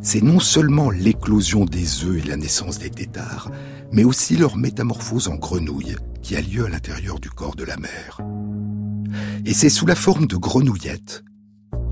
[0.00, 3.50] c'est non seulement l'éclosion des œufs et la naissance des têtards,
[3.92, 7.76] mais aussi leur métamorphose en grenouille qui a lieu à l'intérieur du corps de la
[7.76, 8.22] mère.
[9.44, 11.24] Et c'est sous la forme de grenouillettes,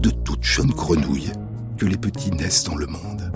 [0.01, 1.33] de toutes jeunes grenouilles,
[1.77, 3.31] que les petits naissent dans le monde.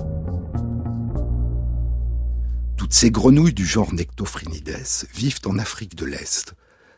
[2.78, 4.78] Toutes ces grenouilles du genre Nectophrinides
[5.14, 6.55] vivent en Afrique de l'Est,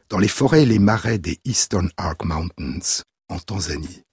[0.08, 3.02] dans les forêts et les marais des Eastern Arc Mountains,
[3.32, 4.04] en Tanzanie.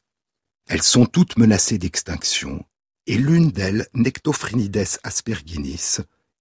[0.67, 2.63] Elles sont toutes menacées d'extinction
[3.05, 5.97] et l'une d'elles, Nectophrinides asperginis,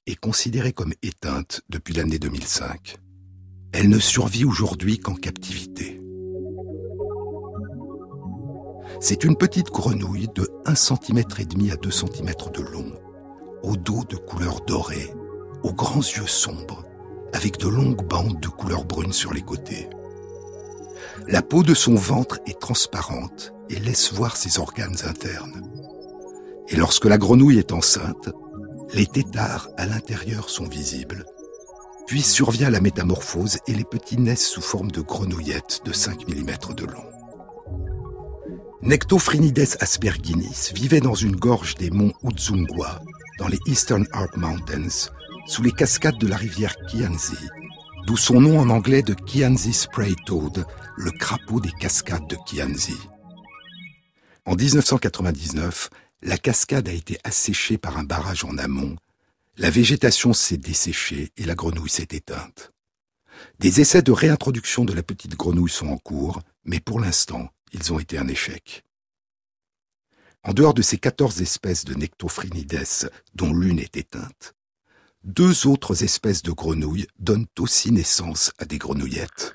[0.06, 2.98] est considérée comme éteinte depuis l'année 2005.
[3.72, 6.00] Elle ne survit aujourd'hui qu'en captivité.
[9.00, 12.92] C'est une petite grenouille de 1 cm et demi à 2 cm de long,
[13.62, 15.12] au dos de couleur dorée,
[15.62, 16.84] aux grands yeux sombres,
[17.32, 19.88] avec de longues bandes de couleur brune sur les côtés.
[21.26, 25.62] La peau de son ventre est transparente et laisse voir ses organes internes.
[26.68, 28.30] Et lorsque la grenouille est enceinte,
[28.94, 31.26] les têtards à l'intérieur sont visibles.
[32.06, 36.74] Puis survient la métamorphose et les petits naissent sous forme de grenouillettes de 5 mm
[36.74, 37.04] de long.
[38.80, 43.02] Nectophrinides asperginis vivait dans une gorge des monts Udzungwa,
[43.38, 45.10] dans les Eastern Arc Mountains,
[45.46, 47.36] sous les cascades de la rivière Kianzi,
[48.08, 50.64] d'où son nom en anglais de Kianzi Spray Toad,
[50.96, 52.96] le crapaud des cascades de Kianzi.
[54.46, 55.90] En 1999,
[56.22, 58.96] la cascade a été asséchée par un barrage en amont,
[59.58, 62.72] la végétation s'est desséchée et la grenouille s'est éteinte.
[63.58, 67.92] Des essais de réintroduction de la petite grenouille sont en cours, mais pour l'instant, ils
[67.92, 68.84] ont été un échec.
[70.44, 74.54] En dehors de ces 14 espèces de Nectophrinides, dont l'une est éteinte,
[75.28, 79.52] deux autres espèces de grenouilles donnent aussi naissance à des grenouillettes.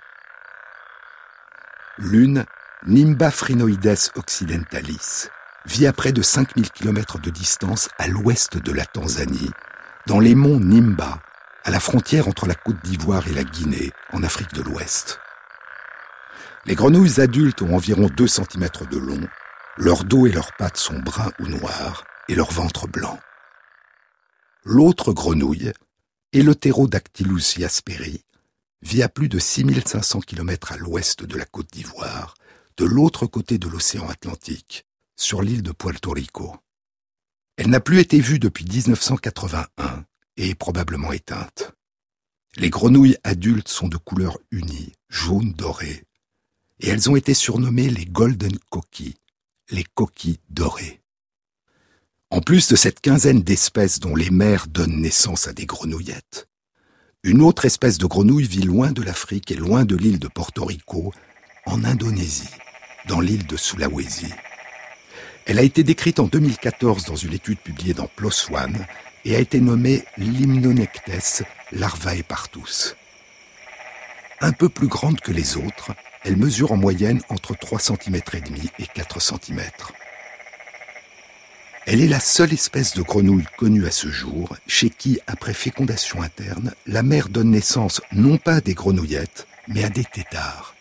[1.98, 2.46] L'une,
[2.86, 5.30] Nimba phrinoides occidentalis,
[5.66, 9.50] vit à près de 5000 km de distance à l'ouest de la Tanzanie,
[10.06, 11.20] dans les monts Nimba,
[11.64, 15.20] à la frontière entre la Côte d'Ivoire et la Guinée, en Afrique de l'Ouest.
[16.66, 19.28] Les grenouilles adultes ont environ 2 cm de long,
[19.78, 23.20] leur dos et leurs pattes sont bruns ou noirs, et leur ventre blanc.
[24.66, 25.74] L'autre grenouille,
[26.32, 28.24] Eleutherodactylus jasperi,
[28.82, 32.36] vit à plus de 6500 km à l'ouest de la Côte d'Ivoire,
[32.78, 34.86] de l'autre côté de l'océan Atlantique,
[35.18, 36.56] sur l'île de Puerto Rico.
[37.58, 40.06] Elle n'a plus été vue depuis 1981
[40.38, 41.74] et est probablement éteinte.
[42.56, 46.06] Les grenouilles adultes sont de couleur unie, jaune doré,
[46.80, 49.18] et elles ont été surnommées les Golden Coquilles,
[49.72, 51.03] les coquilles dorées.
[52.34, 56.48] En plus de cette quinzaine d'espèces dont les mères donnent naissance à des grenouillettes,
[57.22, 60.66] une autre espèce de grenouille vit loin de l'Afrique et loin de l'île de Porto
[60.66, 61.14] Rico,
[61.68, 62.50] en Indonésie
[63.08, 64.34] dans l'île de Sulawesi.
[65.46, 68.84] Elle a été décrite en 2014 dans une étude publiée dans PLOS ONE
[69.26, 72.96] et a été nommée Limnonectes larvae partus.
[74.42, 75.92] Un peu plus grande que les autres,
[76.24, 79.62] elle mesure en moyenne entre 3 cm et demi et 4 cm.
[81.86, 86.22] Elle est la seule espèce de grenouille connue à ce jour chez qui, après fécondation
[86.22, 90.76] interne, la mère donne naissance non pas à des grenouillettes, mais à des têtards.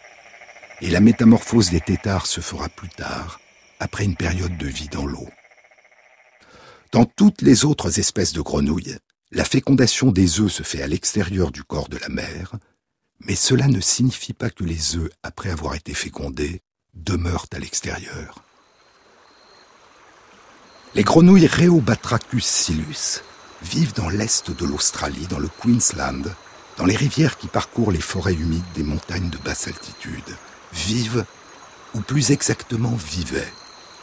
[0.80, 3.40] Et la métamorphose des têtards se fera plus tard,
[3.80, 5.28] après une période de vie dans l'eau.
[6.92, 8.98] Dans toutes les autres espèces de grenouilles,
[9.32, 12.52] la fécondation des œufs se fait à l'extérieur du corps de la mère,
[13.18, 16.60] mais cela ne signifie pas que les œufs, après avoir été fécondés,
[16.94, 18.44] demeurent à l'extérieur.
[20.94, 23.22] Les grenouilles Rheobatrachus silus
[23.62, 26.34] vivent dans l'est de l'Australie, dans le Queensland,
[26.76, 30.36] dans les rivières qui parcourent les forêts humides des montagnes de basse altitude.
[30.74, 31.24] Vivent,
[31.94, 33.52] ou plus exactement vivaient,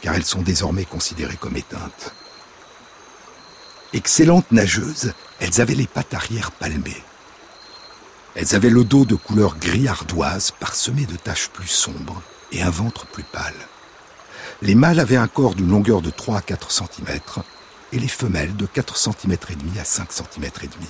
[0.00, 2.12] car elles sont désormais considérées comme éteintes.
[3.92, 7.04] Excellentes nageuses, elles avaient les pattes arrière palmées.
[8.34, 12.20] Elles avaient le dos de couleur gris ardoise parsemé de taches plus sombres
[12.50, 13.68] et un ventre plus pâle.
[14.62, 17.18] Les mâles avaient un corps d'une longueur de 3 à 4 cm
[17.92, 20.88] et les femelles de 4 cm et demi à 5 cm et demi.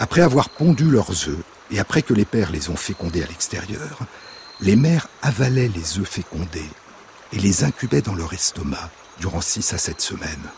[0.00, 4.00] Après avoir pondu leurs œufs et après que les pères les ont fécondés à l'extérieur,
[4.60, 6.68] les mères avalaient les œufs fécondés
[7.32, 10.50] et les incubaient dans leur estomac durant 6 à 7 semaines.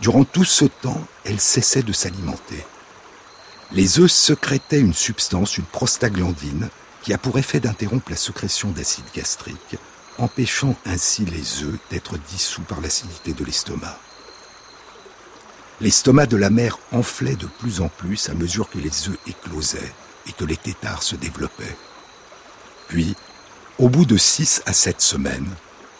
[0.00, 2.64] Durant tout ce temps, elles cessaient de s'alimenter.
[3.72, 6.68] Les œufs sécrétaient une substance, une prostaglandine,
[7.02, 9.78] qui a pour effet d'interrompre la sécrétion d'acide gastrique
[10.18, 13.98] empêchant ainsi les œufs d'être dissous par l'acidité de l'estomac.
[15.80, 19.92] L'estomac de la mère enflait de plus en plus à mesure que les œufs éclosaient
[20.26, 21.76] et que les têtards se développaient.
[22.88, 23.14] Puis,
[23.78, 25.50] au bout de six à sept semaines,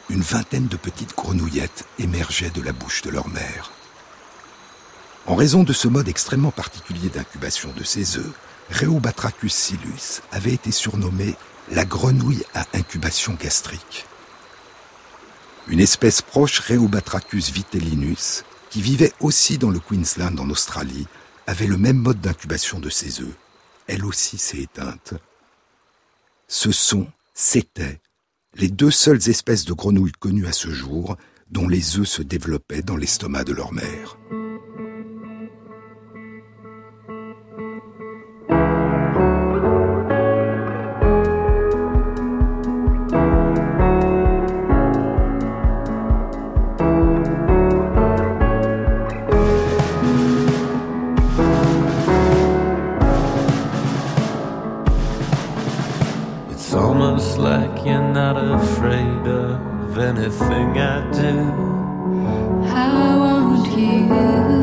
[0.09, 3.73] une vingtaine de petites grenouillettes émergeaient de la bouche de leur mère.
[5.27, 8.33] En raison de ce mode extrêmement particulier d'incubation de ces œufs,
[8.71, 11.35] Rheobatrachus silus avait été surnommé
[11.71, 14.07] la grenouille à incubation gastrique.
[15.69, 21.07] Une espèce proche Rheobatrachus vitellinus, qui vivait aussi dans le Queensland en Australie,
[21.47, 23.37] avait le même mode d'incubation de ses œufs.
[23.89, 25.14] Elle aussi s'est éteinte.
[26.49, 28.01] Ce sont, c'étaient,
[28.55, 31.17] les deux seules espèces de grenouilles connues à ce jour
[31.51, 34.17] dont les œufs se développaient dans l'estomac de leur mère.
[60.39, 61.34] Thing I do.
[62.68, 64.56] How won't you?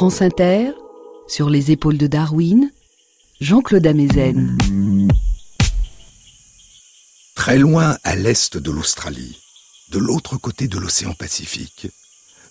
[0.00, 0.70] France Inter,
[1.28, 2.72] sur les épaules de Darwin,
[3.42, 4.56] Jean-Claude Amezen.
[7.34, 9.38] Très loin à l'est de l'Australie,
[9.90, 11.88] de l'autre côté de l'océan Pacifique,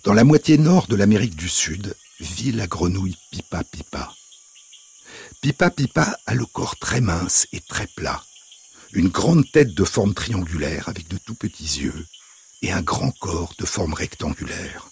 [0.04, 4.14] dans la moitié nord de l'Amérique du Sud, vit la grenouille Pipa Pipa.
[5.42, 8.24] Pipa Pipa a le corps très mince et très plat,
[8.94, 12.06] une grande tête de forme triangulaire avec de tout petits yeux
[12.62, 14.92] et un grand corps de forme rectangulaire.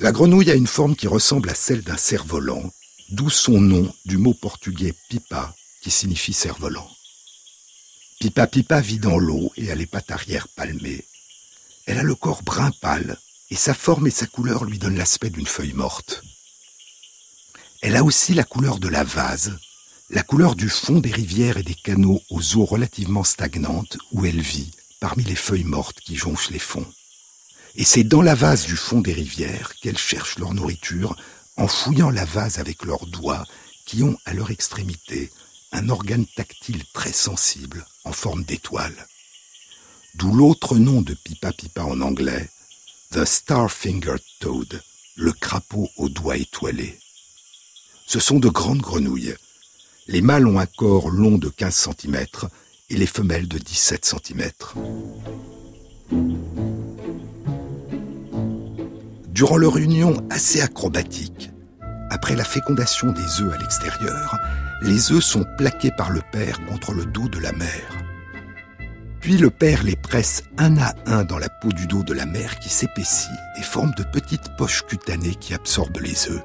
[0.00, 2.70] La grenouille a une forme qui ressemble à celle d'un cerf-volant,
[3.08, 6.88] d'où son nom du mot portugais pipa qui signifie cerf-volant.
[8.20, 11.04] Pipa Pipa vit dans l'eau et a les pattes arrière palmées.
[11.86, 13.18] Elle a le corps brun pâle
[13.50, 16.22] et sa forme et sa couleur lui donnent l'aspect d'une feuille morte.
[17.82, 19.58] Elle a aussi la couleur de la vase,
[20.10, 24.40] la couleur du fond des rivières et des canaux aux eaux relativement stagnantes où elle
[24.40, 24.70] vit,
[25.00, 26.86] parmi les feuilles mortes qui jonchent les fonds.
[27.78, 31.16] Et c'est dans la vase du fond des rivières qu'elles cherchent leur nourriture
[31.56, 33.44] en fouillant la vase avec leurs doigts
[33.86, 35.30] qui ont à leur extrémité
[35.70, 39.06] un organe tactile très sensible en forme d'étoile.
[40.16, 42.50] D'où l'autre nom de Pipa Pipa en anglais,
[43.12, 44.82] The Star-Fingered Toad,
[45.14, 46.98] le crapaud aux doigts étoilés.
[48.08, 49.36] Ce sont de grandes grenouilles.
[50.08, 52.26] Les mâles ont un corps long de 15 cm
[52.90, 54.50] et les femelles de 17 cm.
[59.38, 61.52] Durant leur union assez acrobatique,
[62.10, 64.36] après la fécondation des œufs à l'extérieur,
[64.82, 67.92] les œufs sont plaqués par le père contre le dos de la mère.
[69.20, 72.26] Puis le père les presse un à un dans la peau du dos de la
[72.26, 76.42] mère qui s'épaissit et forme de petites poches cutanées qui absorbent les œufs.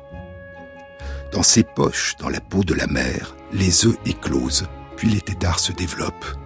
[1.31, 4.67] Dans ces poches, dans la peau de la mère, les œufs éclosent,
[4.97, 6.37] puis les tétards se développent.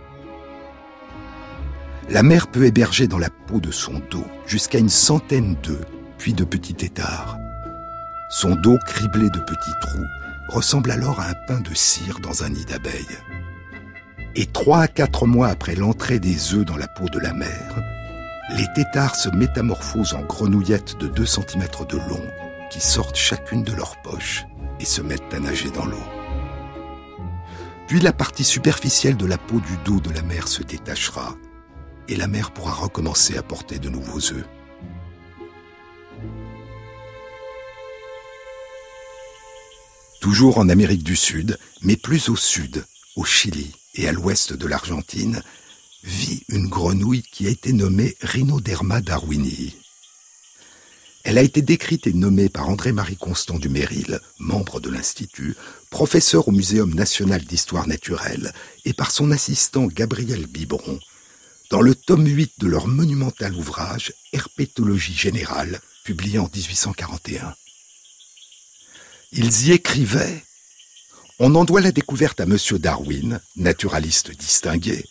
[2.09, 5.85] La mère peut héberger dans la peau de son dos jusqu'à une centaine d'œufs,
[6.17, 7.37] puis de petits tétards.
[8.29, 10.05] Son dos criblé de petits trous
[10.49, 13.17] ressemble alors à un pain de cire dans un nid d'abeilles.
[14.35, 17.75] Et trois à quatre mois après l'entrée des œufs dans la peau de la mère,
[18.55, 22.23] les tétards se métamorphosent en grenouillettes de 2 cm de long
[22.69, 24.45] qui sortent chacune de leur poche
[24.79, 26.03] et se mettent à nager dans l'eau.
[27.87, 31.35] Puis la partie superficielle de la peau du dos de la mère se détachera
[32.09, 34.45] et la mère pourra recommencer à porter de nouveaux œufs.
[40.19, 44.67] Toujours en Amérique du Sud, mais plus au sud, au Chili et à l'ouest de
[44.67, 45.43] l'Argentine,
[46.03, 49.75] vit une grenouille qui a été nommée Rhinoderma darwinii.
[51.23, 55.55] Elle a été décrite et nommée par André-Marie Constant du Méril, membre de l'Institut,
[55.89, 58.53] professeur au Muséum national d'histoire naturelle,
[58.85, 60.99] et par son assistant Gabriel Biberon,
[61.69, 67.53] dans le tome 8 de leur monumental ouvrage Herpétologie générale, publié en 1841.
[69.39, 70.43] Ils y écrivaient
[71.37, 72.57] On en doit la découverte à M.
[72.79, 75.05] Darwin, naturaliste distingué,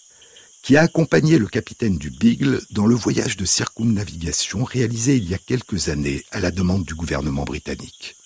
[0.64, 5.34] qui a accompagné le capitaine du Beagle dans le voyage de circumnavigation réalisé il y
[5.34, 8.16] a quelques années à la demande du gouvernement britannique.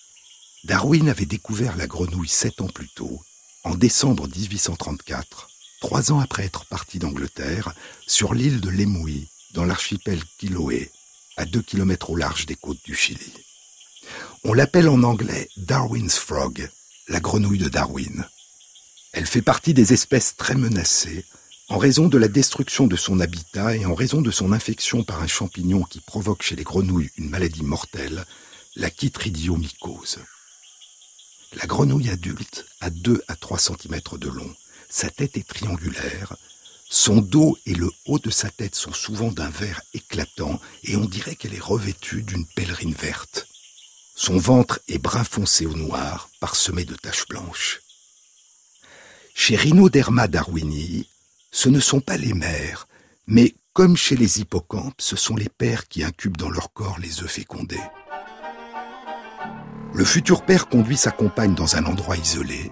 [0.63, 3.21] Darwin avait découvert la grenouille sept ans plus tôt,
[3.63, 5.49] en décembre 1834,
[5.81, 7.75] trois ans après être parti d'Angleterre,
[8.07, 10.89] sur l'île de Lemui, dans l'archipel Chiloé,
[11.37, 13.33] à deux kilomètres au large des côtes du Chili.
[14.43, 16.69] On l'appelle en anglais Darwin's Frog,
[17.07, 18.25] la grenouille de Darwin.
[19.13, 21.25] Elle fait partie des espèces très menacées,
[21.69, 25.21] en raison de la destruction de son habitat et en raison de son infection par
[25.21, 28.25] un champignon qui provoque chez les grenouilles une maladie mortelle,
[28.75, 30.19] la chytridiomycose.
[31.53, 34.55] La grenouille adulte a 2 à 3 cm de long,
[34.89, 36.35] sa tête est triangulaire,
[36.89, 41.05] son dos et le haut de sa tête sont souvent d'un vert éclatant et on
[41.05, 43.47] dirait qu'elle est revêtue d'une pèlerine verte.
[44.23, 47.81] Son ventre est brun foncé au noir, parsemé de taches blanches.
[49.33, 51.07] Chez Rhinoderma darwinii,
[51.51, 52.87] ce ne sont pas les mères,
[53.25, 57.23] mais comme chez les hippocampes, ce sont les pères qui incubent dans leur corps les
[57.23, 57.81] œufs fécondés.
[59.91, 62.71] Le futur père conduit sa compagne dans un endroit isolé.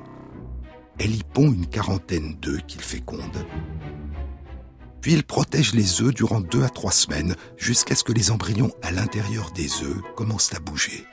[1.00, 3.48] Elle y pond une quarantaine d'œufs qu'il féconde.
[5.02, 8.72] Puis il protège les œufs durant deux à trois semaines jusqu'à ce que les embryons
[8.84, 11.08] à l'intérieur des œufs commencent à bouger.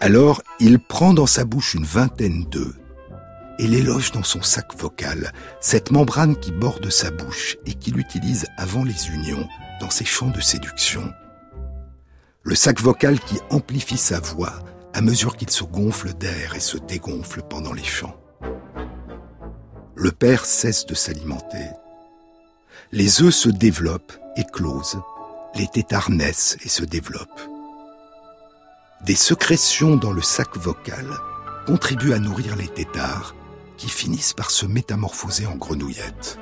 [0.00, 2.74] Alors, il prend dans sa bouche une vingtaine d'œufs
[3.58, 7.98] et les loge dans son sac vocal, cette membrane qui borde sa bouche et qu'il
[7.98, 9.48] utilise avant les unions
[9.80, 11.12] dans ses chants de séduction.
[12.42, 14.54] Le sac vocal qui amplifie sa voix
[14.92, 18.16] à mesure qu'il se gonfle d'air et se dégonfle pendant les chants.
[19.96, 21.68] Le père cesse de s'alimenter.
[22.92, 25.00] Les œufs se développent, éclosent,
[25.54, 27.53] les tétards naissent et se développent.
[29.04, 31.06] Des sécrétions dans le sac vocal
[31.66, 33.34] contribuent à nourrir les têtards
[33.76, 36.38] qui finissent par se métamorphoser en grenouillettes.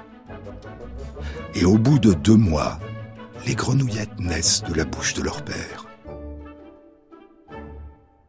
[1.54, 2.78] Et au bout de deux mois,
[3.46, 5.86] les grenouillettes naissent de la bouche de leur père.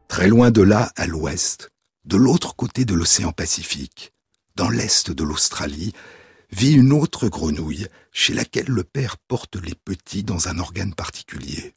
[0.07, 1.69] Très loin de là, à l'ouest,
[2.05, 4.13] de l'autre côté de l'océan Pacifique,
[4.55, 5.93] dans l'est de l'Australie,
[6.51, 11.75] vit une autre grenouille chez laquelle le père porte les petits dans un organe particulier.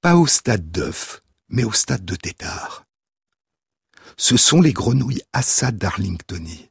[0.00, 1.20] Pas au stade d'œuf,
[1.52, 2.86] mais au stade de tétard.
[4.16, 6.70] Ce sont les grenouilles Assa darlingtoni.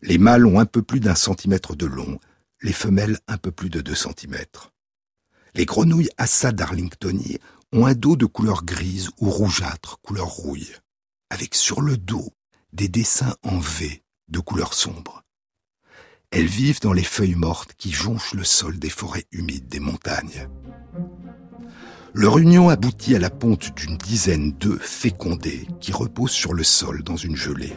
[0.00, 2.18] Les mâles ont un peu plus d'un centimètre de long,
[2.62, 4.72] les femelles un peu plus de deux centimètres.
[5.54, 7.38] Les grenouilles Assa darlingtoni
[7.72, 10.74] ont un dos de couleur grise ou rougeâtre, couleur rouille,
[11.28, 12.32] avec sur le dos
[12.72, 15.24] des dessins en V de couleur sombre.
[16.30, 20.48] Elles vivent dans les feuilles mortes qui jonchent le sol des forêts humides des montagnes.
[22.18, 27.04] Leur union aboutit à la ponte d'une dizaine d'œufs fécondés qui reposent sur le sol
[27.04, 27.76] dans une gelée.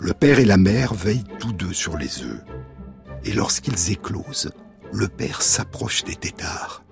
[0.00, 2.42] Le père et la mère veillent tous deux sur les œufs.
[3.24, 4.50] Et lorsqu'ils éclosent,
[4.92, 6.82] le père s'approche des têtards.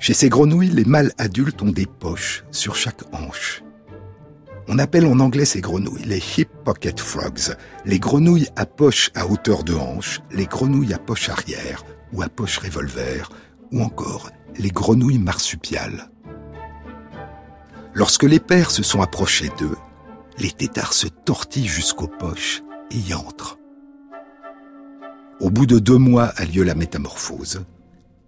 [0.00, 3.62] Chez ces grenouilles, les mâles adultes ont des poches sur chaque hanche.
[4.66, 7.54] On appelle en anglais ces grenouilles les hip pocket frogs,
[7.84, 12.28] les grenouilles à poche à hauteur de hanche, les grenouilles à poche arrière ou à
[12.28, 13.30] poche revolver,
[13.70, 16.10] ou encore les grenouilles marsupiales.
[17.92, 19.76] Lorsque les pères se sont approchés d'eux,
[20.38, 23.58] les têtards se tortillent jusqu'aux poches et y entrent.
[25.40, 27.64] Au bout de deux mois a lieu la métamorphose,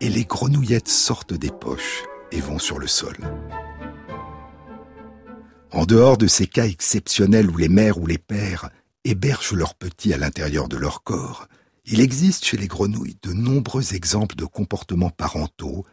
[0.01, 3.16] et les grenouillettes sortent des poches et vont sur le sol.
[5.72, 8.70] En dehors de ces cas exceptionnels où les mères ou les pères
[9.05, 11.49] hébergent leurs petits à l'intérieur de leur corps,
[11.87, 15.85] il existe chez les grenouilles de nombreux exemples de comportements parentaux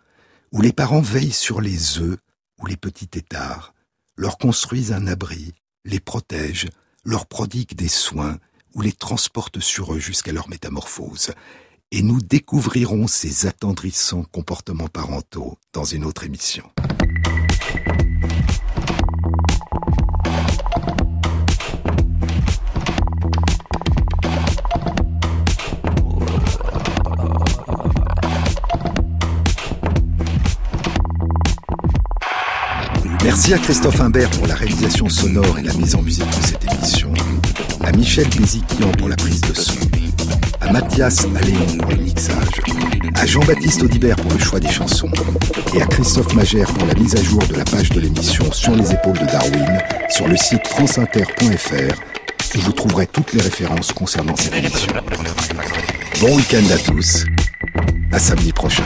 [0.54, 2.18] où les parents veillent sur les œufs
[2.62, 3.74] ou les petits têtards,
[4.16, 5.52] leur construisent un abri,
[5.84, 6.70] les protègent,
[7.04, 8.38] leur prodiguent des soins
[8.76, 11.32] ou les transportent sur eux jusqu'à leur métamorphose.
[11.92, 16.72] Et nous découvrirons ces attendrissants comportements parentaux dans une autre émission.
[33.24, 36.74] Merci à Christophe Imbert pour la réalisation sonore et la mise en musique de cette
[36.74, 37.14] émission,
[37.82, 39.80] à Michel Béziquian pour la prise de son,
[40.60, 42.62] à Mathias Alléon pour le mixage,
[43.16, 45.10] à Jean-Baptiste Audibert pour le choix des chansons,
[45.74, 48.76] et à Christophe Magère pour la mise à jour de la page de l'émission Sur
[48.76, 51.96] les épaules de Darwin sur le site franceinter.fr
[52.56, 54.94] où vous trouverez toutes les références concernant cette émission.
[56.20, 57.26] Bon week-end à tous,
[58.12, 58.86] à samedi prochain.